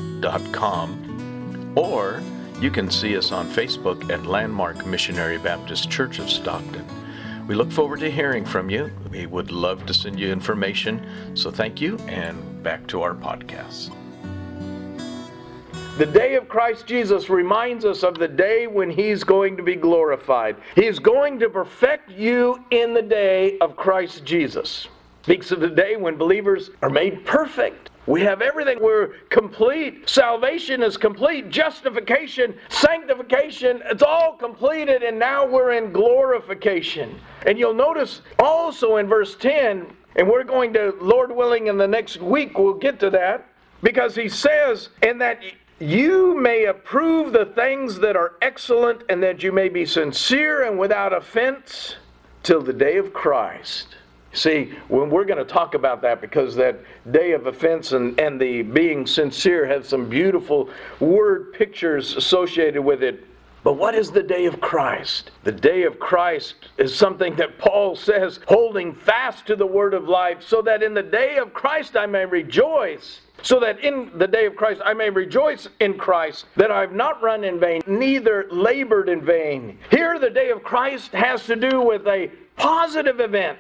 .com, 0.51 1.73
or 1.77 2.21
you 2.61 2.73
can 2.73 2.91
see 2.91 3.17
us 3.17 3.31
on 3.31 3.49
Facebook 3.49 4.11
at 4.11 4.27
Landmark 4.27 4.85
Missionary 4.85 5.39
Baptist 5.39 5.89
Church 5.89 6.19
of 6.19 6.29
Stockton. 6.29 6.85
We 7.47 7.55
look 7.55 7.71
forward 7.71 8.01
to 8.01 8.11
hearing 8.11 8.45
from 8.45 8.69
you. 8.69 8.91
We 9.13 9.27
would 9.27 9.53
love 9.53 9.87
to 9.87 9.95
send 9.95 10.19
you 10.19 10.33
information. 10.33 11.37
So 11.37 11.53
thank 11.53 11.81
you, 11.81 11.99
and 12.09 12.48
back 12.63 12.87
to 12.89 13.03
our 13.03 13.15
podcast. 13.15 13.95
The 15.99 16.07
day 16.07 16.37
of 16.37 16.49
Christ 16.49 16.87
Jesus 16.87 17.29
reminds 17.29 17.85
us 17.85 18.05
of 18.05 18.19
the 18.19 18.29
day 18.29 18.67
when 18.67 18.89
He's 18.89 19.25
going 19.25 19.57
to 19.57 19.63
be 19.63 19.75
glorified. 19.75 20.57
He's 20.77 20.99
going 20.99 21.41
to 21.41 21.51
perfect 21.51 22.11
you 22.11 22.65
in 22.71 22.95
the 22.95 23.03
day 23.03 23.59
of 23.59 23.77
Christ 23.77 24.25
Jesus. 24.25 24.87
Speaks 25.25 25.51
of 25.51 25.61
the 25.61 25.69
day 25.69 25.97
when 25.97 26.17
believers 26.17 26.71
are 26.83 26.89
made 26.89 27.27
perfect. 27.27 27.91
We 28.07 28.23
have 28.23 28.41
everything. 28.41 28.79
We're 28.81 29.09
complete. 29.29 30.09
Salvation 30.09 30.83
is 30.83 30.97
complete. 30.97 31.51
Justification, 31.51 32.55
sanctification, 32.71 33.83
it's 33.85 34.03
all 34.03 34.35
completed, 34.37 35.03
and 35.03 35.19
now 35.19 35.45
we're 35.45 35.73
in 35.73 35.93
glorification. 35.93 37.21
And 37.45 37.59
you'll 37.59 37.75
notice 37.75 38.23
also 38.39 38.97
in 38.97 39.09
verse 39.09 39.37
10, 39.37 39.89
and 40.19 40.29
we're 40.29 40.45
going 40.45 40.73
to, 40.75 40.95
Lord 41.01 41.31
willing, 41.35 41.69
in 41.69 41.79
the 41.79 41.89
next 41.89 42.21
week, 42.21 42.59
we'll 42.59 42.75
get 42.75 42.99
to 43.01 43.11
that, 43.11 43.49
because 43.83 44.17
he 44.17 44.29
says, 44.29 44.91
in 45.03 45.17
that 45.19 45.41
you 45.79 46.39
may 46.39 46.65
approve 46.65 47.33
the 47.33 47.47
things 47.47 48.01
that 48.01 48.17
are 48.17 48.33
excellent, 48.43 49.03
and 49.09 49.23
that 49.23 49.45
you 49.45 49.53
may 49.53 49.69
be 49.69 49.87
sincere 49.87 50.65
and 50.65 50.77
without 50.77 51.13
offense 51.13 51.95
till 52.43 52.61
the 52.61 52.73
day 52.73 52.97
of 52.97 53.13
Christ. 53.13 53.95
See, 54.33 54.73
when 54.89 55.09
we're 55.09 55.25
going 55.25 55.39
to 55.39 55.45
talk 55.45 55.75
about 55.75 56.03
that 56.03 56.21
because 56.21 56.55
that 56.57 56.81
day 57.11 57.33
of 57.33 57.47
offense 57.47 57.93
and, 57.93 58.19
and 58.21 58.41
the 58.41 58.63
being 58.63 59.07
sincere 59.07 59.67
has 59.67 59.89
some 59.89 60.09
beautiful 60.09 60.69
word 61.01 61.53
pictures 61.55 62.15
associated 62.15 62.83
with 62.83 63.03
it. 63.03 63.25
But 63.69 63.77
what 63.77 63.95
is 63.95 64.11
the 64.11 64.23
day 64.23 64.47
of 64.47 64.63
Christ? 64.63 65.31
The 65.45 65.53
day 65.53 65.83
of 65.83 66.01
Christ 66.01 66.71
is 66.79 66.95
something 66.95 67.37
that 67.37 67.59
Paul 67.59 67.97
says, 67.97 68.41
holding 68.49 68.95
fast 68.95 69.47
to 69.47 69.57
the 69.57 69.67
word 69.67 69.93
of 69.93 70.09
life, 70.09 70.39
so 70.41 70.63
that 70.63 70.83
in 70.83 70.95
the 70.95 71.03
day 71.03 71.37
of 71.37 71.53
Christ 71.53 71.95
I 71.95 72.07
may 72.07 72.25
rejoice. 72.25 73.21
So 73.43 73.61
that 73.61 73.79
in 73.81 74.11
the 74.17 74.27
day 74.27 74.47
of 74.47 74.57
Christ 74.57 74.81
I 74.87 74.95
may 74.95 75.11
rejoice 75.11 75.69
in 75.81 75.99
Christ, 75.99 76.47
that 76.57 76.71
I've 76.71 76.95
not 76.95 77.23
run 77.23 77.45
in 77.45 77.61
vain, 77.61 77.83
neither 77.87 78.47
labored 78.51 79.11
in 79.11 79.21
vain. 79.21 79.79
Here, 79.91 80.19
the 80.19 80.31
day 80.31 80.49
of 80.49 80.63
Christ 80.63 81.13
has 81.13 81.45
to 81.45 81.55
do 81.55 81.83
with 81.83 82.07
a 82.07 82.31
positive 82.57 83.21
event 83.21 83.59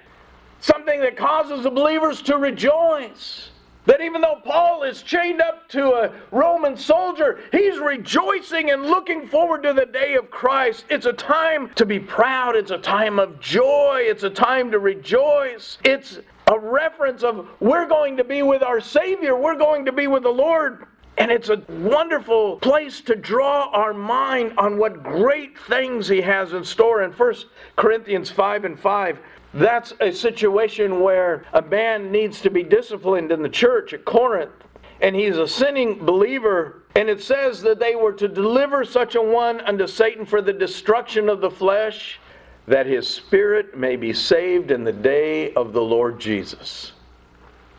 something 0.60 1.02
that 1.02 1.18
causes 1.18 1.64
the 1.64 1.70
believers 1.70 2.22
to 2.22 2.38
rejoice. 2.38 3.50
That 3.88 4.02
even 4.02 4.21
though 4.21 4.38
Paul 4.45 4.83
is 4.83 5.00
chained 5.00 5.40
up 5.40 5.66
to 5.71 5.92
a 5.92 6.12
Roman 6.30 6.76
soldier, 6.76 7.40
he's 7.50 7.78
rejoicing 7.78 8.71
and 8.71 8.83
looking 8.83 9.26
forward 9.26 9.62
to 9.62 9.73
the 9.73 9.87
day 9.87 10.14
of 10.16 10.30
Christ. 10.30 10.85
It's 10.90 11.07
a 11.07 11.12
time 11.14 11.71
to 11.76 11.87
be 11.87 11.99
proud. 11.99 12.54
It's 12.54 12.71
a 12.71 12.76
time 12.76 13.18
of 13.18 13.40
joy. 13.40 14.00
It's 14.02 14.25
a 14.25 14.30
time 14.30 14.71
to 14.73 14.78
rejoice. 14.78 15.78
It's 15.85 16.18
a 16.52 16.59
reference 16.59 17.23
of 17.23 17.49
we're 17.61 17.88
going 17.88 18.18
to 18.18 18.25
be 18.25 18.42
with 18.42 18.62
our 18.62 18.83
Savior. 18.83 19.38
We're 19.38 19.57
going 19.57 19.87
to 19.87 19.92
be 19.92 20.07
with 20.07 20.25
the 20.25 20.28
Lord. 20.28 20.85
And 21.16 21.30
it's 21.30 21.49
a 21.49 21.62
wonderful 21.68 22.59
place 22.59 23.00
to 23.00 23.16
draw 23.16 23.71
our 23.71 23.95
mind 23.95 24.52
on 24.59 24.76
what 24.76 25.02
great 25.02 25.59
things 25.59 26.07
he 26.07 26.21
has 26.21 26.52
in 26.52 26.62
store. 26.62 27.02
In 27.04 27.11
1 27.12 27.35
Corinthians 27.76 28.30
5 28.30 28.66
and 28.66 28.78
5, 28.78 29.18
that's 29.58 29.92
a 30.00 30.12
situation 30.12 31.00
where 31.00 31.44
a 31.52 31.62
man 31.62 32.10
needs 32.10 32.40
to 32.42 32.50
be 32.50 32.62
disciplined 32.62 33.32
in 33.32 33.42
the 33.42 33.48
church 33.48 33.92
at 33.92 34.04
Corinth, 34.04 34.52
and 35.00 35.14
he's 35.14 35.36
a 35.36 35.48
sinning 35.48 36.04
believer. 36.04 36.82
And 36.96 37.08
it 37.08 37.22
says 37.22 37.62
that 37.62 37.78
they 37.78 37.94
were 37.94 38.12
to 38.14 38.28
deliver 38.28 38.84
such 38.84 39.14
a 39.14 39.22
one 39.22 39.60
unto 39.60 39.86
Satan 39.86 40.26
for 40.26 40.42
the 40.42 40.52
destruction 40.52 41.28
of 41.28 41.40
the 41.40 41.50
flesh, 41.50 42.18
that 42.66 42.86
his 42.86 43.08
spirit 43.08 43.76
may 43.76 43.96
be 43.96 44.12
saved 44.12 44.70
in 44.70 44.84
the 44.84 44.92
day 44.92 45.54
of 45.54 45.72
the 45.72 45.82
Lord 45.82 46.18
Jesus 46.18 46.92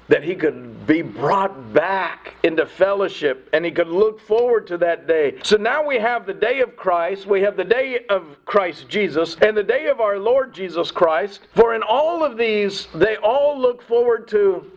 that 0.09 0.23
he 0.23 0.35
could 0.35 0.85
be 0.87 1.03
brought 1.03 1.71
back 1.71 2.35
into 2.43 2.65
fellowship 2.65 3.47
and 3.53 3.63
he 3.63 3.71
could 3.71 3.87
look 3.87 4.19
forward 4.19 4.67
to 4.67 4.77
that 4.79 5.07
day. 5.07 5.37
So 5.43 5.55
now 5.55 5.85
we 5.85 5.97
have 5.99 6.25
the 6.25 6.33
day 6.33 6.61
of 6.61 6.75
Christ, 6.75 7.27
we 7.27 7.41
have 7.41 7.55
the 7.55 7.63
day 7.63 8.05
of 8.09 8.23
Christ 8.45 8.89
Jesus, 8.89 9.37
and 9.41 9.55
the 9.55 9.63
day 9.63 9.85
of 9.85 10.01
our 10.01 10.17
Lord 10.17 10.53
Jesus 10.53 10.89
Christ. 10.91 11.41
For 11.55 11.75
in 11.75 11.83
all 11.83 12.23
of 12.23 12.37
these, 12.37 12.87
they 12.95 13.17
all 13.17 13.57
look 13.57 13.83
forward 13.83 14.27
to 14.29 14.69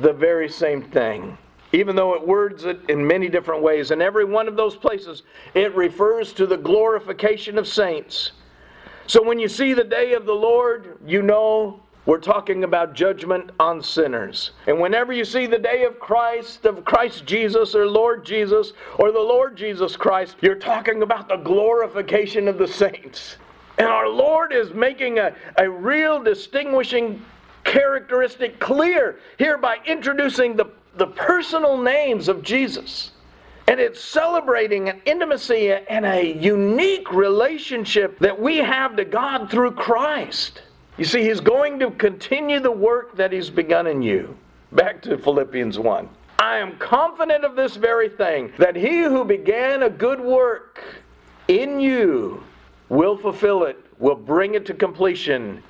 the 0.00 0.12
very 0.12 0.48
same 0.48 0.82
thing. 0.82 1.38
Even 1.72 1.94
though 1.94 2.14
it 2.14 2.26
words 2.26 2.64
it 2.64 2.80
in 2.88 3.06
many 3.06 3.28
different 3.28 3.62
ways. 3.62 3.92
In 3.92 4.02
every 4.02 4.24
one 4.24 4.48
of 4.48 4.56
those 4.56 4.74
places, 4.74 5.22
it 5.54 5.72
refers 5.76 6.32
to 6.32 6.46
the 6.46 6.56
glorification 6.56 7.58
of 7.58 7.68
saints. 7.68 8.32
So 9.06 9.22
when 9.22 9.38
you 9.38 9.46
see 9.46 9.72
the 9.72 9.84
day 9.84 10.14
of 10.14 10.26
the 10.26 10.34
Lord, 10.34 10.98
you 11.06 11.22
know 11.22 11.80
we're 12.10 12.18
talking 12.18 12.64
about 12.64 12.92
judgment 12.92 13.52
on 13.60 13.80
sinners. 13.80 14.50
And 14.66 14.80
whenever 14.80 15.12
you 15.12 15.24
see 15.24 15.46
the 15.46 15.60
day 15.60 15.84
of 15.84 16.00
Christ, 16.00 16.64
of 16.64 16.84
Christ 16.84 17.24
Jesus, 17.24 17.76
or 17.76 17.86
Lord 17.86 18.24
Jesus, 18.24 18.72
or 18.98 19.12
the 19.12 19.20
Lord 19.20 19.56
Jesus 19.56 19.94
Christ, 19.94 20.34
you're 20.40 20.56
talking 20.56 21.04
about 21.04 21.28
the 21.28 21.36
glorification 21.36 22.48
of 22.48 22.58
the 22.58 22.66
saints. 22.66 23.36
And 23.78 23.86
our 23.86 24.08
Lord 24.08 24.52
is 24.52 24.74
making 24.74 25.20
a, 25.20 25.36
a 25.56 25.70
real 25.70 26.20
distinguishing 26.20 27.24
characteristic 27.62 28.58
clear 28.58 29.20
here 29.38 29.56
by 29.56 29.76
introducing 29.86 30.56
the, 30.56 30.68
the 30.96 31.06
personal 31.06 31.80
names 31.80 32.26
of 32.26 32.42
Jesus. 32.42 33.12
And 33.68 33.78
it's 33.78 34.00
celebrating 34.00 34.88
an 34.88 35.00
intimacy 35.04 35.70
and 35.70 36.04
a 36.04 36.36
unique 36.36 37.12
relationship 37.12 38.18
that 38.18 38.40
we 38.42 38.56
have 38.56 38.96
to 38.96 39.04
God 39.04 39.48
through 39.48 39.74
Christ. 39.74 40.62
You 41.00 41.06
see, 41.06 41.24
he's 41.24 41.40
going 41.40 41.78
to 41.78 41.92
continue 41.92 42.60
the 42.60 42.70
work 42.70 43.16
that 43.16 43.32
he's 43.32 43.48
begun 43.48 43.86
in 43.86 44.02
you. 44.02 44.36
Back 44.72 45.00
to 45.04 45.16
Philippians 45.16 45.78
1. 45.78 46.06
I 46.38 46.58
am 46.58 46.76
confident 46.76 47.42
of 47.42 47.56
this 47.56 47.76
very 47.76 48.10
thing, 48.10 48.52
that 48.58 48.76
he 48.76 49.04
who 49.04 49.24
began 49.24 49.84
a 49.84 49.88
good 49.88 50.20
work 50.20 50.84
in 51.48 51.80
you 51.80 52.44
will 52.90 53.16
fulfill 53.16 53.64
it, 53.64 53.82
will 53.98 54.14
bring 54.14 54.56
it 54.56 54.66
to 54.66 54.74
completion 54.74 55.62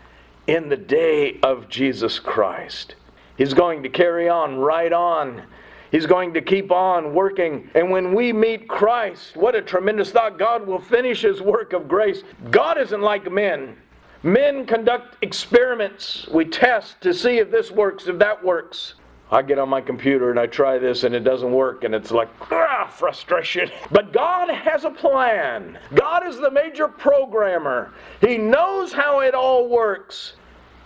in 0.49 0.69
the 0.69 0.77
day 0.77 1.39
of 1.45 1.69
Jesus 1.69 2.19
Christ. 2.19 2.97
He's 3.39 3.55
going 3.55 3.85
to 3.85 3.89
carry 3.89 4.29
on 4.29 4.59
right 4.59 4.93
on. 4.93 5.45
He's 5.93 6.07
going 6.07 6.35
to 6.35 6.43
keep 6.43 6.73
on 6.73 7.15
working. 7.15 7.71
And 7.77 7.89
when 7.89 8.15
we 8.17 8.33
meet 8.33 8.67
Christ, 8.67 9.37
what 9.37 9.55
a 9.55 9.63
tremendous 9.63 10.11
thought. 10.11 10.41
God 10.41 10.67
will 10.67 10.81
finish 10.81 11.23
his 11.23 11.41
work 11.41 11.73
of 11.73 11.87
grace. 11.87 12.25
God 12.51 12.79
isn't 12.79 13.01
like 13.01 13.31
men. 13.31 13.77
Men 14.23 14.67
conduct 14.67 15.17
experiments. 15.23 16.29
We 16.29 16.45
test 16.45 17.01
to 17.01 17.15
see 17.15 17.39
if 17.39 17.51
this 17.51 17.71
works, 17.71 18.07
if 18.07 18.19
that 18.19 18.45
works. 18.45 18.95
I 19.33 19.43
get 19.43 19.59
on 19.59 19.69
my 19.69 19.81
computer 19.81 20.31
and 20.31 20.39
I 20.39 20.47
try 20.47 20.77
this 20.77 21.05
and 21.05 21.15
it 21.15 21.21
doesn't 21.21 21.53
work, 21.53 21.85
and 21.85 21.95
it's 21.95 22.11
like, 22.11 22.29
ah, 22.51 22.93
frustration. 22.93 23.71
But 23.91 24.13
God 24.13 24.51
has 24.51 24.85
a 24.85 24.91
plan. 24.91 25.79
God 25.95 26.27
is 26.27 26.37
the 26.37 26.51
major 26.51 26.89
programmer, 26.89 27.93
He 28.21 28.37
knows 28.37 28.93
how 28.93 29.21
it 29.21 29.35
all 29.35 29.69
works 29.69 30.35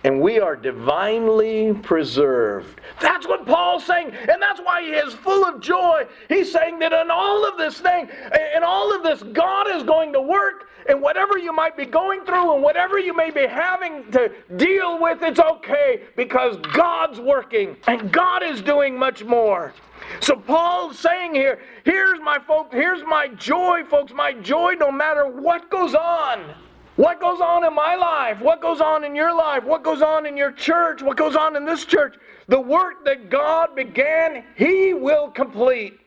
and 0.05 0.21
we 0.21 0.39
are 0.39 0.55
divinely 0.55 1.73
preserved. 1.73 2.79
That's 3.01 3.27
what 3.27 3.43
Paul's 3.47 3.83
saying, 3.85 4.11
and 4.11 4.39
that's 4.39 4.59
why 4.59 4.83
he 4.83 4.89
is 4.89 5.15
full 5.15 5.43
of 5.43 5.59
joy. 5.59 6.05
He's 6.29 6.51
saying 6.51 6.77
that 6.79 6.93
in 6.93 7.09
all 7.09 7.43
of 7.43 7.57
this 7.57 7.79
thing, 7.79 8.07
in 8.55 8.63
all 8.63 8.95
of 8.95 9.01
this, 9.01 9.23
God 9.33 9.67
is 9.75 9.81
going 9.81 10.13
to 10.13 10.21
work, 10.21 10.69
and 10.87 11.01
whatever 11.01 11.39
you 11.39 11.51
might 11.51 11.75
be 11.75 11.87
going 11.87 12.23
through 12.23 12.53
and 12.53 12.61
whatever 12.61 12.99
you 12.99 13.15
may 13.15 13.31
be 13.31 13.47
having 13.47 14.11
to 14.11 14.31
deal 14.57 15.01
with, 15.01 15.23
it's 15.23 15.39
okay 15.39 16.03
because 16.15 16.57
God's 16.71 17.19
working 17.19 17.75
and 17.87 18.11
God 18.11 18.43
is 18.43 18.61
doing 18.61 18.95
much 18.95 19.23
more. 19.23 19.73
So 20.19 20.35
Paul's 20.35 20.99
saying 20.99 21.33
here, 21.33 21.59
here's 21.83 22.19
my 22.21 22.37
folks, 22.45 22.75
here's 22.75 23.03
my 23.03 23.29
joy, 23.29 23.83
folks, 23.89 24.13
my 24.13 24.33
joy 24.33 24.73
no 24.79 24.91
matter 24.91 25.25
what 25.25 25.71
goes 25.71 25.95
on. 25.95 26.53
What 26.95 27.19
goes 27.19 27.41
on 27.41 27.65
in 27.65 27.73
my 27.73 27.95
life? 27.95 28.39
What 28.39 28.61
goes 28.61 28.79
on 28.79 29.03
in 29.03 29.15
your 29.15 29.35
life? 29.35 29.63
What 29.63 29.83
goes 29.83 30.01
on 30.01 30.25
in 30.25 30.37
your 30.37 30.51
church? 30.51 31.01
What 31.01 31.17
goes 31.17 31.35
on 31.35 31.55
in 31.55 31.65
this 31.65 31.83
church? 31.83 32.15
The 32.47 32.59
work 32.59 33.03
that 33.03 33.29
God 33.29 33.75
began, 33.75 34.45
He 34.55 34.93
will 34.93 35.29
complete. 35.29 35.99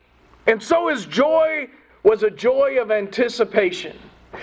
And 0.46 0.62
so 0.62 0.88
His 0.88 1.04
joy 1.04 1.68
was 2.04 2.22
a 2.22 2.30
joy 2.30 2.80
of 2.80 2.90
anticipation. 2.90 3.98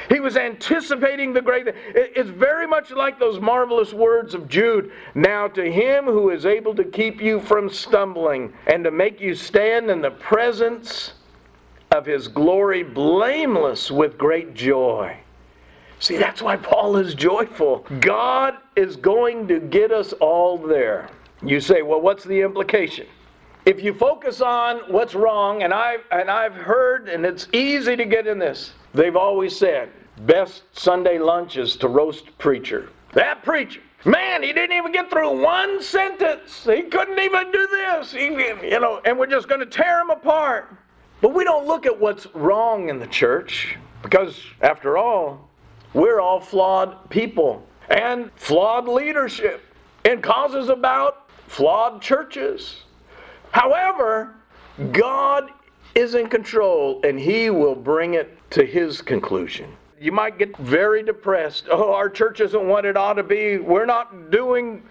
He 0.09 0.19
was 0.19 0.35
anticipating 0.37 1.33
the 1.33 1.41
great. 1.41 1.67
It's 1.67 2.29
very 2.29 2.67
much 2.67 2.91
like 2.91 3.19
those 3.19 3.39
marvelous 3.39 3.93
words 3.93 4.33
of 4.33 4.47
Jude. 4.47 4.91
Now, 5.13 5.47
to 5.47 5.71
him 5.71 6.05
who 6.05 6.31
is 6.31 6.45
able 6.45 6.75
to 6.75 6.83
keep 6.83 7.21
you 7.21 7.39
from 7.39 7.69
stumbling 7.69 8.53
and 8.67 8.83
to 8.83 8.91
make 8.91 9.21
you 9.21 9.35
stand 9.35 9.89
in 9.89 10.01
the 10.01 10.11
presence 10.11 11.13
of 11.91 12.05
his 12.05 12.27
glory 12.27 12.83
blameless 12.83 13.89
with 13.89 14.17
great 14.17 14.53
joy. 14.53 15.15
See, 15.99 16.17
that's 16.17 16.41
why 16.41 16.57
Paul 16.57 16.97
is 16.97 17.15
joyful. 17.15 17.85
God 17.99 18.55
is 18.75 18.95
going 18.95 19.47
to 19.47 19.59
get 19.59 19.91
us 19.91 20.13
all 20.13 20.57
there. 20.57 21.09
You 21.43 21.59
say, 21.59 21.81
well, 21.81 22.01
what's 22.01 22.23
the 22.23 22.41
implication? 22.41 23.07
If 23.65 23.83
you 23.83 23.93
focus 23.93 24.41
on 24.41 24.79
what's 24.91 25.15
wrong, 25.15 25.63
and 25.63 25.73
I've, 25.73 26.01
and 26.11 26.29
I've 26.29 26.53
heard, 26.53 27.09
and 27.09 27.25
it's 27.25 27.47
easy 27.51 27.95
to 27.95 28.05
get 28.05 28.27
in 28.27 28.37
this, 28.37 28.73
they've 28.93 29.15
always 29.15 29.55
said, 29.55 29.89
best 30.25 30.63
Sunday 30.73 31.17
lunch 31.17 31.57
is 31.57 31.75
to 31.77 31.87
roast 31.87 32.37
preacher. 32.37 32.89
That 33.13 33.43
preacher, 33.43 33.81
man, 34.05 34.43
he 34.43 34.53
didn't 34.53 34.77
even 34.77 34.91
get 34.91 35.09
through 35.09 35.41
one 35.41 35.81
sentence. 35.81 36.63
He 36.63 36.83
couldn't 36.83 37.17
even 37.17 37.51
do 37.51 37.67
this. 37.71 38.11
He, 38.11 38.25
you 38.25 38.79
know, 38.79 39.01
and 39.05 39.17
we're 39.17 39.25
just 39.27 39.47
going 39.47 39.61
to 39.61 39.65
tear 39.65 40.01
him 40.01 40.09
apart. 40.09 40.75
But 41.21 41.33
we 41.33 41.43
don't 41.43 41.65
look 41.65 41.85
at 41.85 41.99
what's 41.99 42.27
wrong 42.35 42.89
in 42.89 42.99
the 42.99 43.07
church 43.07 43.77
because, 44.03 44.39
after 44.61 44.97
all, 44.97 45.49
we're 45.95 46.19
all 46.19 46.41
flawed 46.41 47.09
people 47.09 47.65
and 47.89 48.29
flawed 48.35 48.87
leadership 48.87 49.61
and 50.03 50.21
causes 50.21 50.67
about 50.67 51.29
flawed 51.47 52.01
churches. 52.01 52.83
However, 53.51 54.35
God 54.91 55.51
is 55.95 56.15
in 56.15 56.27
control 56.27 56.99
and 57.05 57.17
He 57.17 57.49
will 57.49 57.75
bring 57.75 58.15
it 58.15 58.37
to 58.51 58.65
His 58.65 59.01
conclusion. 59.01 59.71
You 59.99 60.11
might 60.11 60.37
get 60.37 60.55
very 60.57 61.01
depressed. 61.01 61.67
Oh, 61.71 61.93
our 61.93 62.09
church 62.09 62.41
isn't 62.41 62.67
what 62.67 62.85
it 62.85 62.97
ought 62.97 63.13
to 63.13 63.23
be. 63.23 63.57
We're 63.57 63.85
not 63.85 64.29
doing 64.29 64.83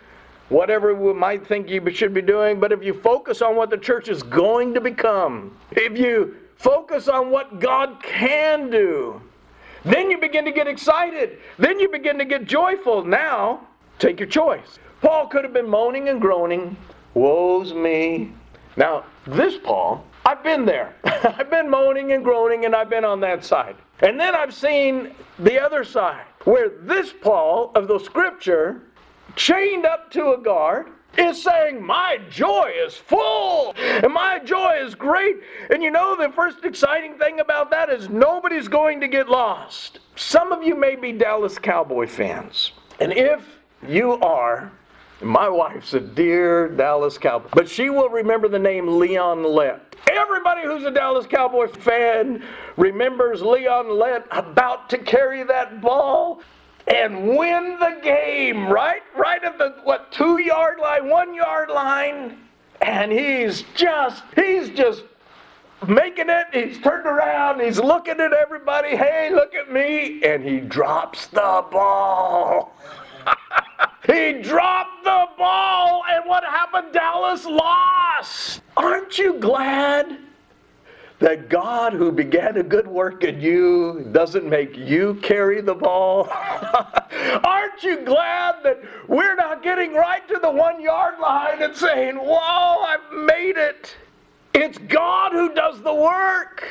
whatever 0.49 0.95
we 0.95 1.13
might 1.13 1.47
think 1.47 1.69
you 1.69 1.91
should 1.93 2.15
be 2.15 2.23
doing. 2.23 2.59
But 2.59 2.73
if 2.73 2.83
you 2.83 2.95
focus 2.95 3.43
on 3.43 3.57
what 3.57 3.69
the 3.69 3.77
church 3.77 4.09
is 4.09 4.23
going 4.23 4.73
to 4.73 4.81
become, 4.81 5.55
if 5.73 5.99
you 5.99 6.37
focus 6.57 7.09
on 7.09 7.31
what 7.31 7.61
God 7.61 8.03
can 8.03 8.71
do, 8.71 9.21
then 9.85 10.11
you 10.11 10.19
begin 10.19 10.45
to 10.45 10.53
get 10.53 10.67
excited. 10.67 11.39
Then 11.59 11.79
you 11.79 11.89
begin 11.89 12.19
to 12.19 12.25
get 12.25 12.45
joyful. 12.45 13.05
Now, 13.05 13.67
take 13.99 14.19
your 14.19 14.29
choice. 14.29 14.79
Paul 15.01 15.27
could 15.27 15.45
have 15.45 15.53
been 15.53 15.69
moaning 15.69 16.09
and 16.09 16.21
groaning, 16.21 16.77
woe's 17.13 17.75
me. 17.75 18.33
Now, 18.77 19.05
this 19.27 19.57
Paul, 19.59 20.05
I've 20.25 20.43
been 20.43 20.65
there. 20.65 20.95
I've 21.05 21.51
been 21.51 21.69
moaning 21.69 22.13
and 22.13 22.25
groaning, 22.25 22.65
and 22.65 22.75
I've 22.75 22.89
been 22.89 23.05
on 23.05 23.21
that 23.21 23.45
side. 23.45 23.77
And 24.01 24.19
then 24.19 24.35
I've 24.35 24.55
seen 24.55 25.13
the 25.39 25.61
other 25.61 25.85
side, 25.85 26.25
where 26.45 26.71
this 26.81 27.13
Paul 27.13 27.71
of 27.75 27.87
the 27.87 27.99
scripture, 27.99 28.83
chained 29.37 29.85
up 29.85 30.11
to 30.13 30.33
a 30.33 30.39
guard, 30.39 30.89
is 31.19 31.43
saying, 31.43 31.85
My 31.85 32.19
joy 32.31 32.73
is 32.85 32.95
full 32.95 33.75
and 33.77 34.13
my 34.13 34.39
joy 34.39 34.79
is 34.81 34.95
great. 34.95 35.37
And 35.71 35.83
you 35.83 35.91
know, 35.91 36.17
the 36.17 36.31
first 36.33 36.65
exciting 36.65 37.19
thing 37.19 37.41
about 37.41 37.71
that 37.71 37.91
is 37.91 38.09
nobody's 38.09 38.69
going 38.69 39.01
to 39.01 39.09
get 39.09 39.29
lost. 39.29 40.01
Some 40.17 40.53
of 40.53 40.63
you 40.63 40.75
may 40.75 40.97
be 40.97 41.13
Dallas 41.13 41.59
Cowboy 41.59 42.07
fans. 42.07 42.73
And 43.01 43.13
if 43.13 43.45
you 43.87 44.13
are, 44.21 44.71
my 45.21 45.49
wife's 45.49 45.95
a 45.95 46.01
dear 46.01 46.69
Dallas 46.69 47.19
Cowboy, 47.19 47.49
but 47.53 47.69
she 47.69 47.91
will 47.91 48.09
remember 48.09 48.49
the 48.49 48.59
name 48.59 48.99
Leon 48.99 49.43
Lett. 49.43 49.97
Everybody 50.11 50.63
who's 50.65 50.85
a 50.85 50.91
Dallas 50.91 51.27
Cowboy 51.27 51.69
fan 51.69 52.45
remembers 52.77 53.41
Leon 53.43 53.91
Lett 53.91 54.27
about 54.31 54.91
to 54.91 54.99
carry 54.99 55.43
that 55.45 55.81
ball 55.81 56.43
and 56.87 57.37
win 57.37 57.79
the 57.79 57.99
game, 58.03 58.69
right? 58.69 59.03
Right 59.17 59.43
at 59.43 59.59
the 59.59 59.77
what 59.85 60.13
two 60.13 60.41
yard 60.41 60.79
line, 60.79 61.09
one 61.09 61.35
yard 61.35 61.71
line, 61.71 62.39
and 62.83 63.11
he's 63.11 63.65
just 63.75 64.23
he's 64.37 64.71
just 64.71 65.05
making 65.89 66.29
it. 66.29 66.47
He's 66.53 66.79
turned 66.81 67.07
around. 67.07 67.61
He's 67.61 67.79
looking 67.79 68.21
at 68.21 68.33
everybody. 68.33 68.97
Hey, 68.97 69.31
look 69.33 69.55
at 69.55 69.73
me, 69.73 70.23
and 70.23 70.45
he 70.45 70.61
drops 70.61 71.27
the 71.29 71.65
ball. 71.71 72.75
he 74.07 74.43
dropped 74.43 75.05
the 75.05 75.27
ball, 75.39 76.03
and 76.11 76.25
what 76.27 76.45
happened? 76.45 76.93
Dallas 76.93 77.45
lost. 77.45 78.63
Aren't 78.77 79.19
you 79.19 79.35
glad? 79.35 80.19
That 81.21 81.49
God, 81.49 81.93
who 81.93 82.11
began 82.11 82.57
a 82.57 82.63
good 82.63 82.87
work 82.87 83.25
in 83.25 83.41
you, 83.41 84.09
doesn't 84.13 84.45
make 84.49 84.77
you 84.77 85.15
carry 85.23 85.61
the 85.61 85.75
ball? 85.75 86.29
Aren't 87.45 87.83
you 87.83 88.05
glad 88.05 88.57
that 88.65 88.83
we're 89.09 89.37
not 89.37 89.63
getting 89.63 89.95
right 89.95 90.27
to 90.29 90.39
the 90.41 90.51
one 90.51 90.81
yard 90.81 91.19
line 91.21 91.63
and 91.63 91.77
saying, 91.77 92.17
Whoa, 92.17 92.83
I've 92.83 93.13
made 93.27 93.57
it? 93.57 93.97
It's 94.55 94.79
God 94.79 95.33
who 95.33 95.55
does 95.55 95.81
the 95.83 95.95
work. 95.95 96.69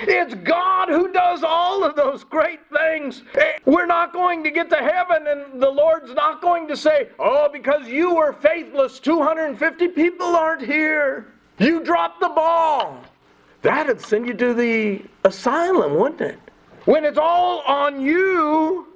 It's 0.00 0.34
God 0.34 0.88
who 0.88 1.12
does 1.12 1.42
all 1.42 1.84
of 1.84 1.96
those 1.96 2.22
great 2.22 2.60
things. 2.70 3.22
We're 3.64 3.86
not 3.86 4.12
going 4.12 4.44
to 4.44 4.50
get 4.50 4.70
to 4.70 4.76
heaven, 4.76 5.26
and 5.26 5.60
the 5.60 5.70
Lord's 5.70 6.14
not 6.14 6.40
going 6.40 6.68
to 6.68 6.76
say, 6.76 7.08
Oh, 7.18 7.48
because 7.52 7.86
you 7.88 8.14
were 8.14 8.32
faithless, 8.32 9.00
250 9.00 9.88
people 9.88 10.36
aren't 10.36 10.62
here. 10.62 11.26
You 11.58 11.82
dropped 11.82 12.20
the 12.20 12.28
ball. 12.28 13.02
That'd 13.62 14.00
send 14.00 14.26
you 14.26 14.34
to 14.34 14.54
the 14.54 15.02
asylum, 15.24 15.96
wouldn't 15.96 16.20
it? 16.20 16.38
When 16.84 17.04
it's 17.04 17.18
all 17.18 17.60
on 17.60 18.00
you. 18.00 18.86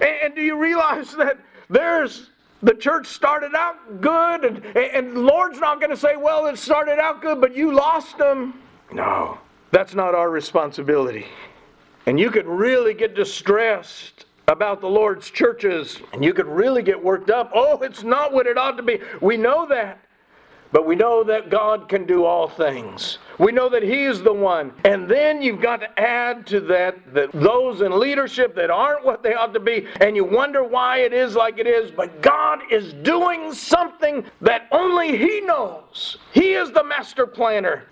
And, 0.00 0.10
and 0.24 0.34
do 0.34 0.42
you 0.42 0.58
realize 0.58 1.12
that 1.14 1.38
there's 1.70 2.30
the 2.62 2.74
church 2.74 3.06
started 3.06 3.54
out 3.54 4.00
good, 4.00 4.44
and, 4.44 4.64
and 4.76 5.16
the 5.16 5.20
Lord's 5.20 5.60
not 5.60 5.78
going 5.78 5.90
to 5.90 5.96
say, 5.96 6.16
well, 6.16 6.46
it 6.46 6.56
started 6.58 6.98
out 6.98 7.20
good, 7.20 7.40
but 7.40 7.54
you 7.54 7.72
lost 7.72 8.16
them. 8.18 8.60
No, 8.92 9.38
that's 9.72 9.94
not 9.94 10.14
our 10.14 10.30
responsibility. 10.30 11.26
And 12.06 12.18
you 12.18 12.30
could 12.30 12.46
really 12.46 12.94
get 12.94 13.14
distressed 13.14 14.26
about 14.48 14.80
the 14.80 14.88
Lord's 14.88 15.30
churches, 15.30 16.00
and 16.12 16.24
you 16.24 16.32
could 16.32 16.46
really 16.46 16.82
get 16.82 17.02
worked 17.02 17.30
up. 17.30 17.50
Oh, 17.54 17.78
it's 17.82 18.04
not 18.04 18.32
what 18.32 18.46
it 18.46 18.56
ought 18.56 18.76
to 18.76 18.82
be. 18.82 19.00
We 19.20 19.36
know 19.36 19.66
that. 19.66 19.98
But 20.72 20.86
we 20.86 20.96
know 20.96 21.22
that 21.24 21.50
God 21.50 21.88
can 21.88 22.06
do 22.06 22.24
all 22.24 22.48
things. 22.48 23.18
We 23.38 23.52
know 23.52 23.68
that 23.68 23.82
He 23.82 24.04
is 24.04 24.22
the 24.22 24.32
one. 24.32 24.72
And 24.84 25.08
then 25.08 25.42
you've 25.42 25.60
got 25.60 25.80
to 25.80 26.00
add 26.00 26.46
to 26.48 26.60
that 26.62 27.14
that 27.14 27.32
those 27.32 27.82
in 27.82 27.98
leadership 27.98 28.54
that 28.56 28.70
aren't 28.70 29.04
what 29.04 29.22
they 29.22 29.34
ought 29.34 29.52
to 29.54 29.60
be, 29.60 29.86
and 30.00 30.16
you 30.16 30.24
wonder 30.24 30.64
why 30.64 30.98
it 30.98 31.12
is 31.12 31.34
like 31.34 31.58
it 31.58 31.66
is. 31.66 31.90
But 31.90 32.22
God 32.22 32.60
is 32.70 32.92
doing 32.94 33.52
something 33.52 34.24
that 34.40 34.68
only 34.72 35.16
He 35.16 35.40
knows. 35.40 36.18
He 36.32 36.52
is 36.54 36.72
the 36.72 36.84
master 36.84 37.26
planner. 37.26 37.84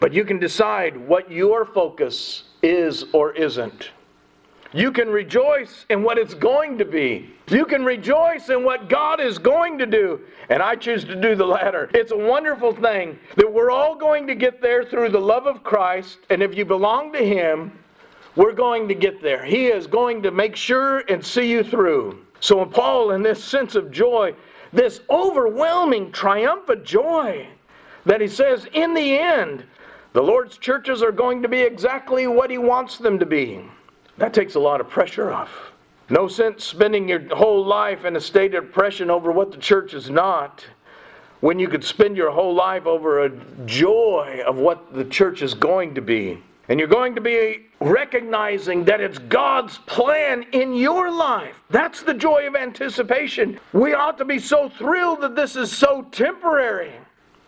But 0.00 0.12
you 0.12 0.24
can 0.24 0.38
decide 0.40 0.96
what 0.96 1.30
your 1.30 1.64
focus 1.64 2.42
is 2.62 3.04
or 3.12 3.32
isn't. 3.34 3.90
You 4.74 4.90
can 4.90 5.10
rejoice 5.10 5.84
in 5.90 6.02
what 6.02 6.16
it's 6.16 6.32
going 6.32 6.78
to 6.78 6.84
be. 6.84 7.30
You 7.48 7.66
can 7.66 7.84
rejoice 7.84 8.48
in 8.48 8.64
what 8.64 8.88
God 8.88 9.20
is 9.20 9.38
going 9.38 9.76
to 9.78 9.86
do. 9.86 10.20
And 10.48 10.62
I 10.62 10.76
choose 10.76 11.04
to 11.04 11.20
do 11.20 11.34
the 11.34 11.46
latter. 11.46 11.90
It's 11.92 12.12
a 12.12 12.16
wonderful 12.16 12.72
thing 12.72 13.18
that 13.36 13.52
we're 13.52 13.70
all 13.70 13.94
going 13.94 14.26
to 14.28 14.34
get 14.34 14.62
there 14.62 14.84
through 14.84 15.10
the 15.10 15.20
love 15.20 15.46
of 15.46 15.62
Christ. 15.62 16.18
And 16.30 16.42
if 16.42 16.56
you 16.56 16.64
belong 16.64 17.12
to 17.12 17.18
Him, 17.18 17.78
we're 18.34 18.54
going 18.54 18.88
to 18.88 18.94
get 18.94 19.22
there. 19.22 19.44
He 19.44 19.66
is 19.66 19.86
going 19.86 20.22
to 20.22 20.30
make 20.30 20.56
sure 20.56 21.00
and 21.00 21.24
see 21.24 21.50
you 21.50 21.62
through. 21.62 22.24
So, 22.40 22.64
Paul, 22.64 23.12
in 23.12 23.22
this 23.22 23.44
sense 23.44 23.74
of 23.74 23.90
joy, 23.90 24.34
this 24.72 25.00
overwhelming, 25.10 26.12
triumphant 26.12 26.84
joy, 26.84 27.46
that 28.06 28.20
he 28.20 28.26
says, 28.26 28.66
in 28.72 28.94
the 28.94 29.18
end, 29.18 29.64
the 30.12 30.22
Lord's 30.22 30.58
churches 30.58 31.02
are 31.02 31.12
going 31.12 31.42
to 31.42 31.48
be 31.48 31.60
exactly 31.60 32.26
what 32.26 32.50
He 32.50 32.58
wants 32.58 32.98
them 32.98 33.18
to 33.18 33.26
be. 33.26 33.62
That 34.22 34.32
takes 34.32 34.54
a 34.54 34.60
lot 34.60 34.80
of 34.80 34.88
pressure 34.88 35.32
off. 35.32 35.50
No 36.08 36.28
sense 36.28 36.64
spending 36.64 37.08
your 37.08 37.34
whole 37.34 37.66
life 37.66 38.04
in 38.04 38.14
a 38.14 38.20
state 38.20 38.54
of 38.54 38.66
depression 38.66 39.10
over 39.10 39.32
what 39.32 39.50
the 39.50 39.56
church 39.56 39.94
is 39.94 40.10
not 40.10 40.64
when 41.40 41.58
you 41.58 41.66
could 41.66 41.82
spend 41.82 42.16
your 42.16 42.30
whole 42.30 42.54
life 42.54 42.86
over 42.86 43.24
a 43.24 43.30
joy 43.66 44.40
of 44.46 44.58
what 44.58 44.94
the 44.94 45.04
church 45.06 45.42
is 45.42 45.54
going 45.54 45.92
to 45.96 46.00
be. 46.00 46.40
And 46.68 46.78
you're 46.78 46.88
going 46.88 47.16
to 47.16 47.20
be 47.20 47.66
recognizing 47.80 48.84
that 48.84 49.00
it's 49.00 49.18
God's 49.18 49.78
plan 49.86 50.44
in 50.52 50.72
your 50.72 51.10
life. 51.10 51.56
That's 51.70 52.04
the 52.04 52.14
joy 52.14 52.46
of 52.46 52.54
anticipation. 52.54 53.58
We 53.72 53.94
ought 53.94 54.18
to 54.18 54.24
be 54.24 54.38
so 54.38 54.68
thrilled 54.68 55.20
that 55.22 55.34
this 55.34 55.56
is 55.56 55.76
so 55.76 56.02
temporary. 56.12 56.92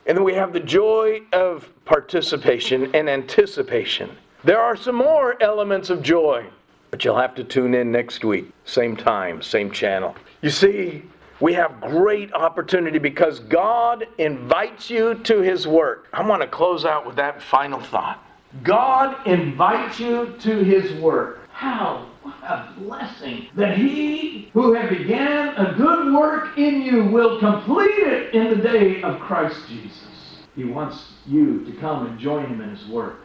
And 0.07 0.19
then 0.19 0.25
we 0.25 0.35
have 0.35 0.53
the 0.53 0.59
joy 0.59 1.21
of 1.33 1.73
participation 1.85 2.93
and 2.97 3.09
anticipation. 3.09 4.11
There 4.43 4.61
are 4.61 4.77
some 4.77 4.97
more 4.97 5.41
elements 5.41 5.89
of 5.89 6.03
joy. 6.03 6.45
But 6.95 7.05
you'll 7.05 7.19
have 7.19 7.35
to 7.35 7.43
tune 7.43 7.75
in 7.75 7.91
next 7.91 8.25
week, 8.25 8.53
same 8.67 8.97
time, 8.97 9.43
same 9.43 9.73
channel. 9.73 10.15
You 10.43 10.51
see, 10.51 11.03
we 11.41 11.53
have 11.55 11.81
great 11.81 12.33
opportunity 12.33 13.01
because 13.01 13.41
God 13.41 14.07
invites 14.19 14.91
you 14.91 15.17
to 15.25 15.41
His 15.41 15.67
work. 15.67 16.07
I 16.13 16.25
want 16.25 16.43
to 16.43 16.47
close 16.47 16.85
out 16.85 17.05
with 17.05 17.17
that 17.17 17.43
final 17.43 17.81
thought. 17.81 18.25
God 18.63 19.27
invites 19.27 19.99
you 19.99 20.37
to 20.39 20.63
His 20.63 20.93
work. 21.03 21.41
How? 21.51 22.07
What 22.23 22.37
a 22.45 22.73
blessing 22.79 23.49
that 23.57 23.77
He 23.77 24.51
who 24.53 24.75
had 24.75 24.89
began 24.89 25.49
a 25.57 25.75
good 25.75 26.15
work 26.15 26.57
in 26.57 26.83
you 26.83 27.07
will 27.07 27.41
complete 27.41 27.91
it 27.91 28.33
in 28.37 28.51
the 28.51 28.63
day 28.63 29.03
of 29.03 29.19
Christ 29.19 29.67
Jesus. 29.67 30.45
He 30.55 30.63
wants 30.63 31.15
you 31.27 31.65
to 31.65 31.73
come 31.73 32.07
and 32.07 32.21
join 32.21 32.47
Him 32.47 32.61
in 32.61 32.71
His 32.71 32.87
work. 32.87 33.17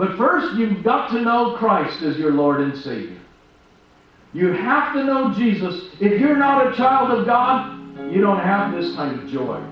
But 0.00 0.16
first, 0.16 0.56
you've 0.56 0.82
got 0.82 1.10
to 1.10 1.20
know 1.20 1.58
Christ 1.58 2.00
as 2.00 2.16
your 2.16 2.32
Lord 2.32 2.62
and 2.62 2.74
Savior. 2.74 3.18
You 4.32 4.50
have 4.54 4.94
to 4.94 5.04
know 5.04 5.34
Jesus. 5.34 5.90
If 6.00 6.18
you're 6.18 6.38
not 6.38 6.72
a 6.72 6.74
child 6.74 7.10
of 7.10 7.26
God, 7.26 8.10
you 8.10 8.22
don't 8.22 8.40
have 8.40 8.72
this 8.72 8.94
kind 8.94 9.20
of 9.20 9.28
joy. 9.28 9.62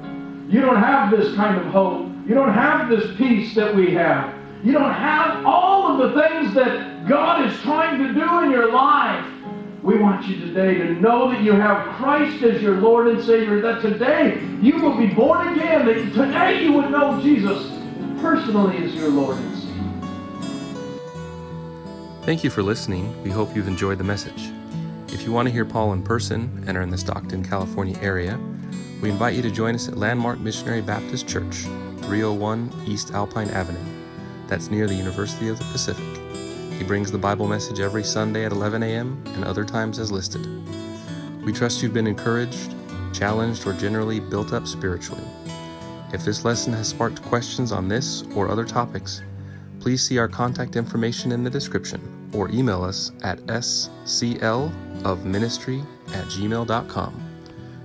You 0.50 0.60
don't 0.60 0.82
have 0.82 1.10
this 1.10 1.34
kind 1.34 1.56
of 1.56 1.64
hope. 1.72 2.12
You 2.26 2.34
don't 2.34 2.52
have 2.52 2.90
this 2.90 3.16
peace 3.16 3.54
that 3.54 3.74
we 3.74 3.94
have. 3.94 4.34
You 4.62 4.72
don't 4.72 4.92
have 4.92 5.46
all 5.46 5.98
of 5.98 6.12
the 6.12 6.20
things 6.20 6.52
that 6.52 7.08
God 7.08 7.50
is 7.50 7.58
trying 7.60 7.96
to 8.02 8.12
do 8.12 8.40
in 8.40 8.50
your 8.50 8.70
life. 8.70 9.24
We 9.82 9.96
want 9.96 10.26
you 10.26 10.38
today 10.40 10.74
to 10.74 10.92
know 11.00 11.30
that 11.30 11.42
you 11.42 11.52
have 11.52 11.96
Christ 11.96 12.42
as 12.42 12.60
your 12.60 12.74
Lord 12.74 13.08
and 13.08 13.24
Savior, 13.24 13.62
that 13.62 13.80
today 13.80 14.46
you 14.60 14.76
will 14.76 14.94
be 14.94 15.06
born 15.06 15.54
again, 15.54 15.86
that 15.86 16.12
today 16.12 16.64
you 16.64 16.74
would 16.74 16.90
know 16.90 17.18
Jesus 17.22 17.66
personally 18.20 18.76
as 18.84 18.94
your 18.94 19.08
Lord 19.08 19.38
and 19.38 19.44
Savior. 19.44 19.57
Thank 22.28 22.44
you 22.44 22.50
for 22.50 22.62
listening. 22.62 23.22
We 23.22 23.30
hope 23.30 23.56
you've 23.56 23.68
enjoyed 23.68 23.96
the 23.96 24.04
message. 24.04 24.50
If 25.14 25.22
you 25.22 25.32
want 25.32 25.48
to 25.48 25.50
hear 25.50 25.64
Paul 25.64 25.94
in 25.94 26.02
person 26.02 26.62
and 26.66 26.76
are 26.76 26.82
in 26.82 26.90
the 26.90 26.98
Stockton, 26.98 27.42
California 27.42 27.96
area, 28.02 28.38
we 29.00 29.08
invite 29.08 29.34
you 29.34 29.40
to 29.40 29.50
join 29.50 29.74
us 29.74 29.88
at 29.88 29.96
Landmark 29.96 30.38
Missionary 30.38 30.82
Baptist 30.82 31.26
Church, 31.26 31.62
301 32.02 32.70
East 32.86 33.12
Alpine 33.12 33.48
Avenue. 33.48 33.82
That's 34.46 34.70
near 34.70 34.86
the 34.86 34.94
University 34.94 35.48
of 35.48 35.58
the 35.58 35.64
Pacific. 35.72 36.04
He 36.74 36.84
brings 36.84 37.10
the 37.10 37.16
Bible 37.16 37.48
message 37.48 37.80
every 37.80 38.04
Sunday 38.04 38.44
at 38.44 38.52
11 38.52 38.82
a.m. 38.82 39.22
and 39.28 39.42
other 39.42 39.64
times 39.64 39.98
as 39.98 40.12
listed. 40.12 40.46
We 41.42 41.54
trust 41.54 41.82
you've 41.82 41.94
been 41.94 42.06
encouraged, 42.06 42.74
challenged, 43.14 43.66
or 43.66 43.72
generally 43.72 44.20
built 44.20 44.52
up 44.52 44.66
spiritually. 44.66 45.24
If 46.12 46.26
this 46.26 46.44
lesson 46.44 46.74
has 46.74 46.88
sparked 46.88 47.22
questions 47.22 47.72
on 47.72 47.88
this 47.88 48.24
or 48.34 48.50
other 48.50 48.66
topics, 48.66 49.22
please 49.80 50.02
see 50.02 50.18
our 50.18 50.28
contact 50.28 50.76
information 50.76 51.32
in 51.32 51.42
the 51.42 51.48
description 51.48 52.17
or 52.32 52.50
email 52.50 52.82
us 52.84 53.12
at 53.22 53.38
sclofministry 53.46 54.66
at 56.08 56.24
gmail.com. 56.26 57.22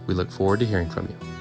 We 0.07 0.13
look 0.13 0.31
forward 0.31 0.59
to 0.59 0.65
hearing 0.65 0.89
from 0.89 1.07
you. 1.07 1.32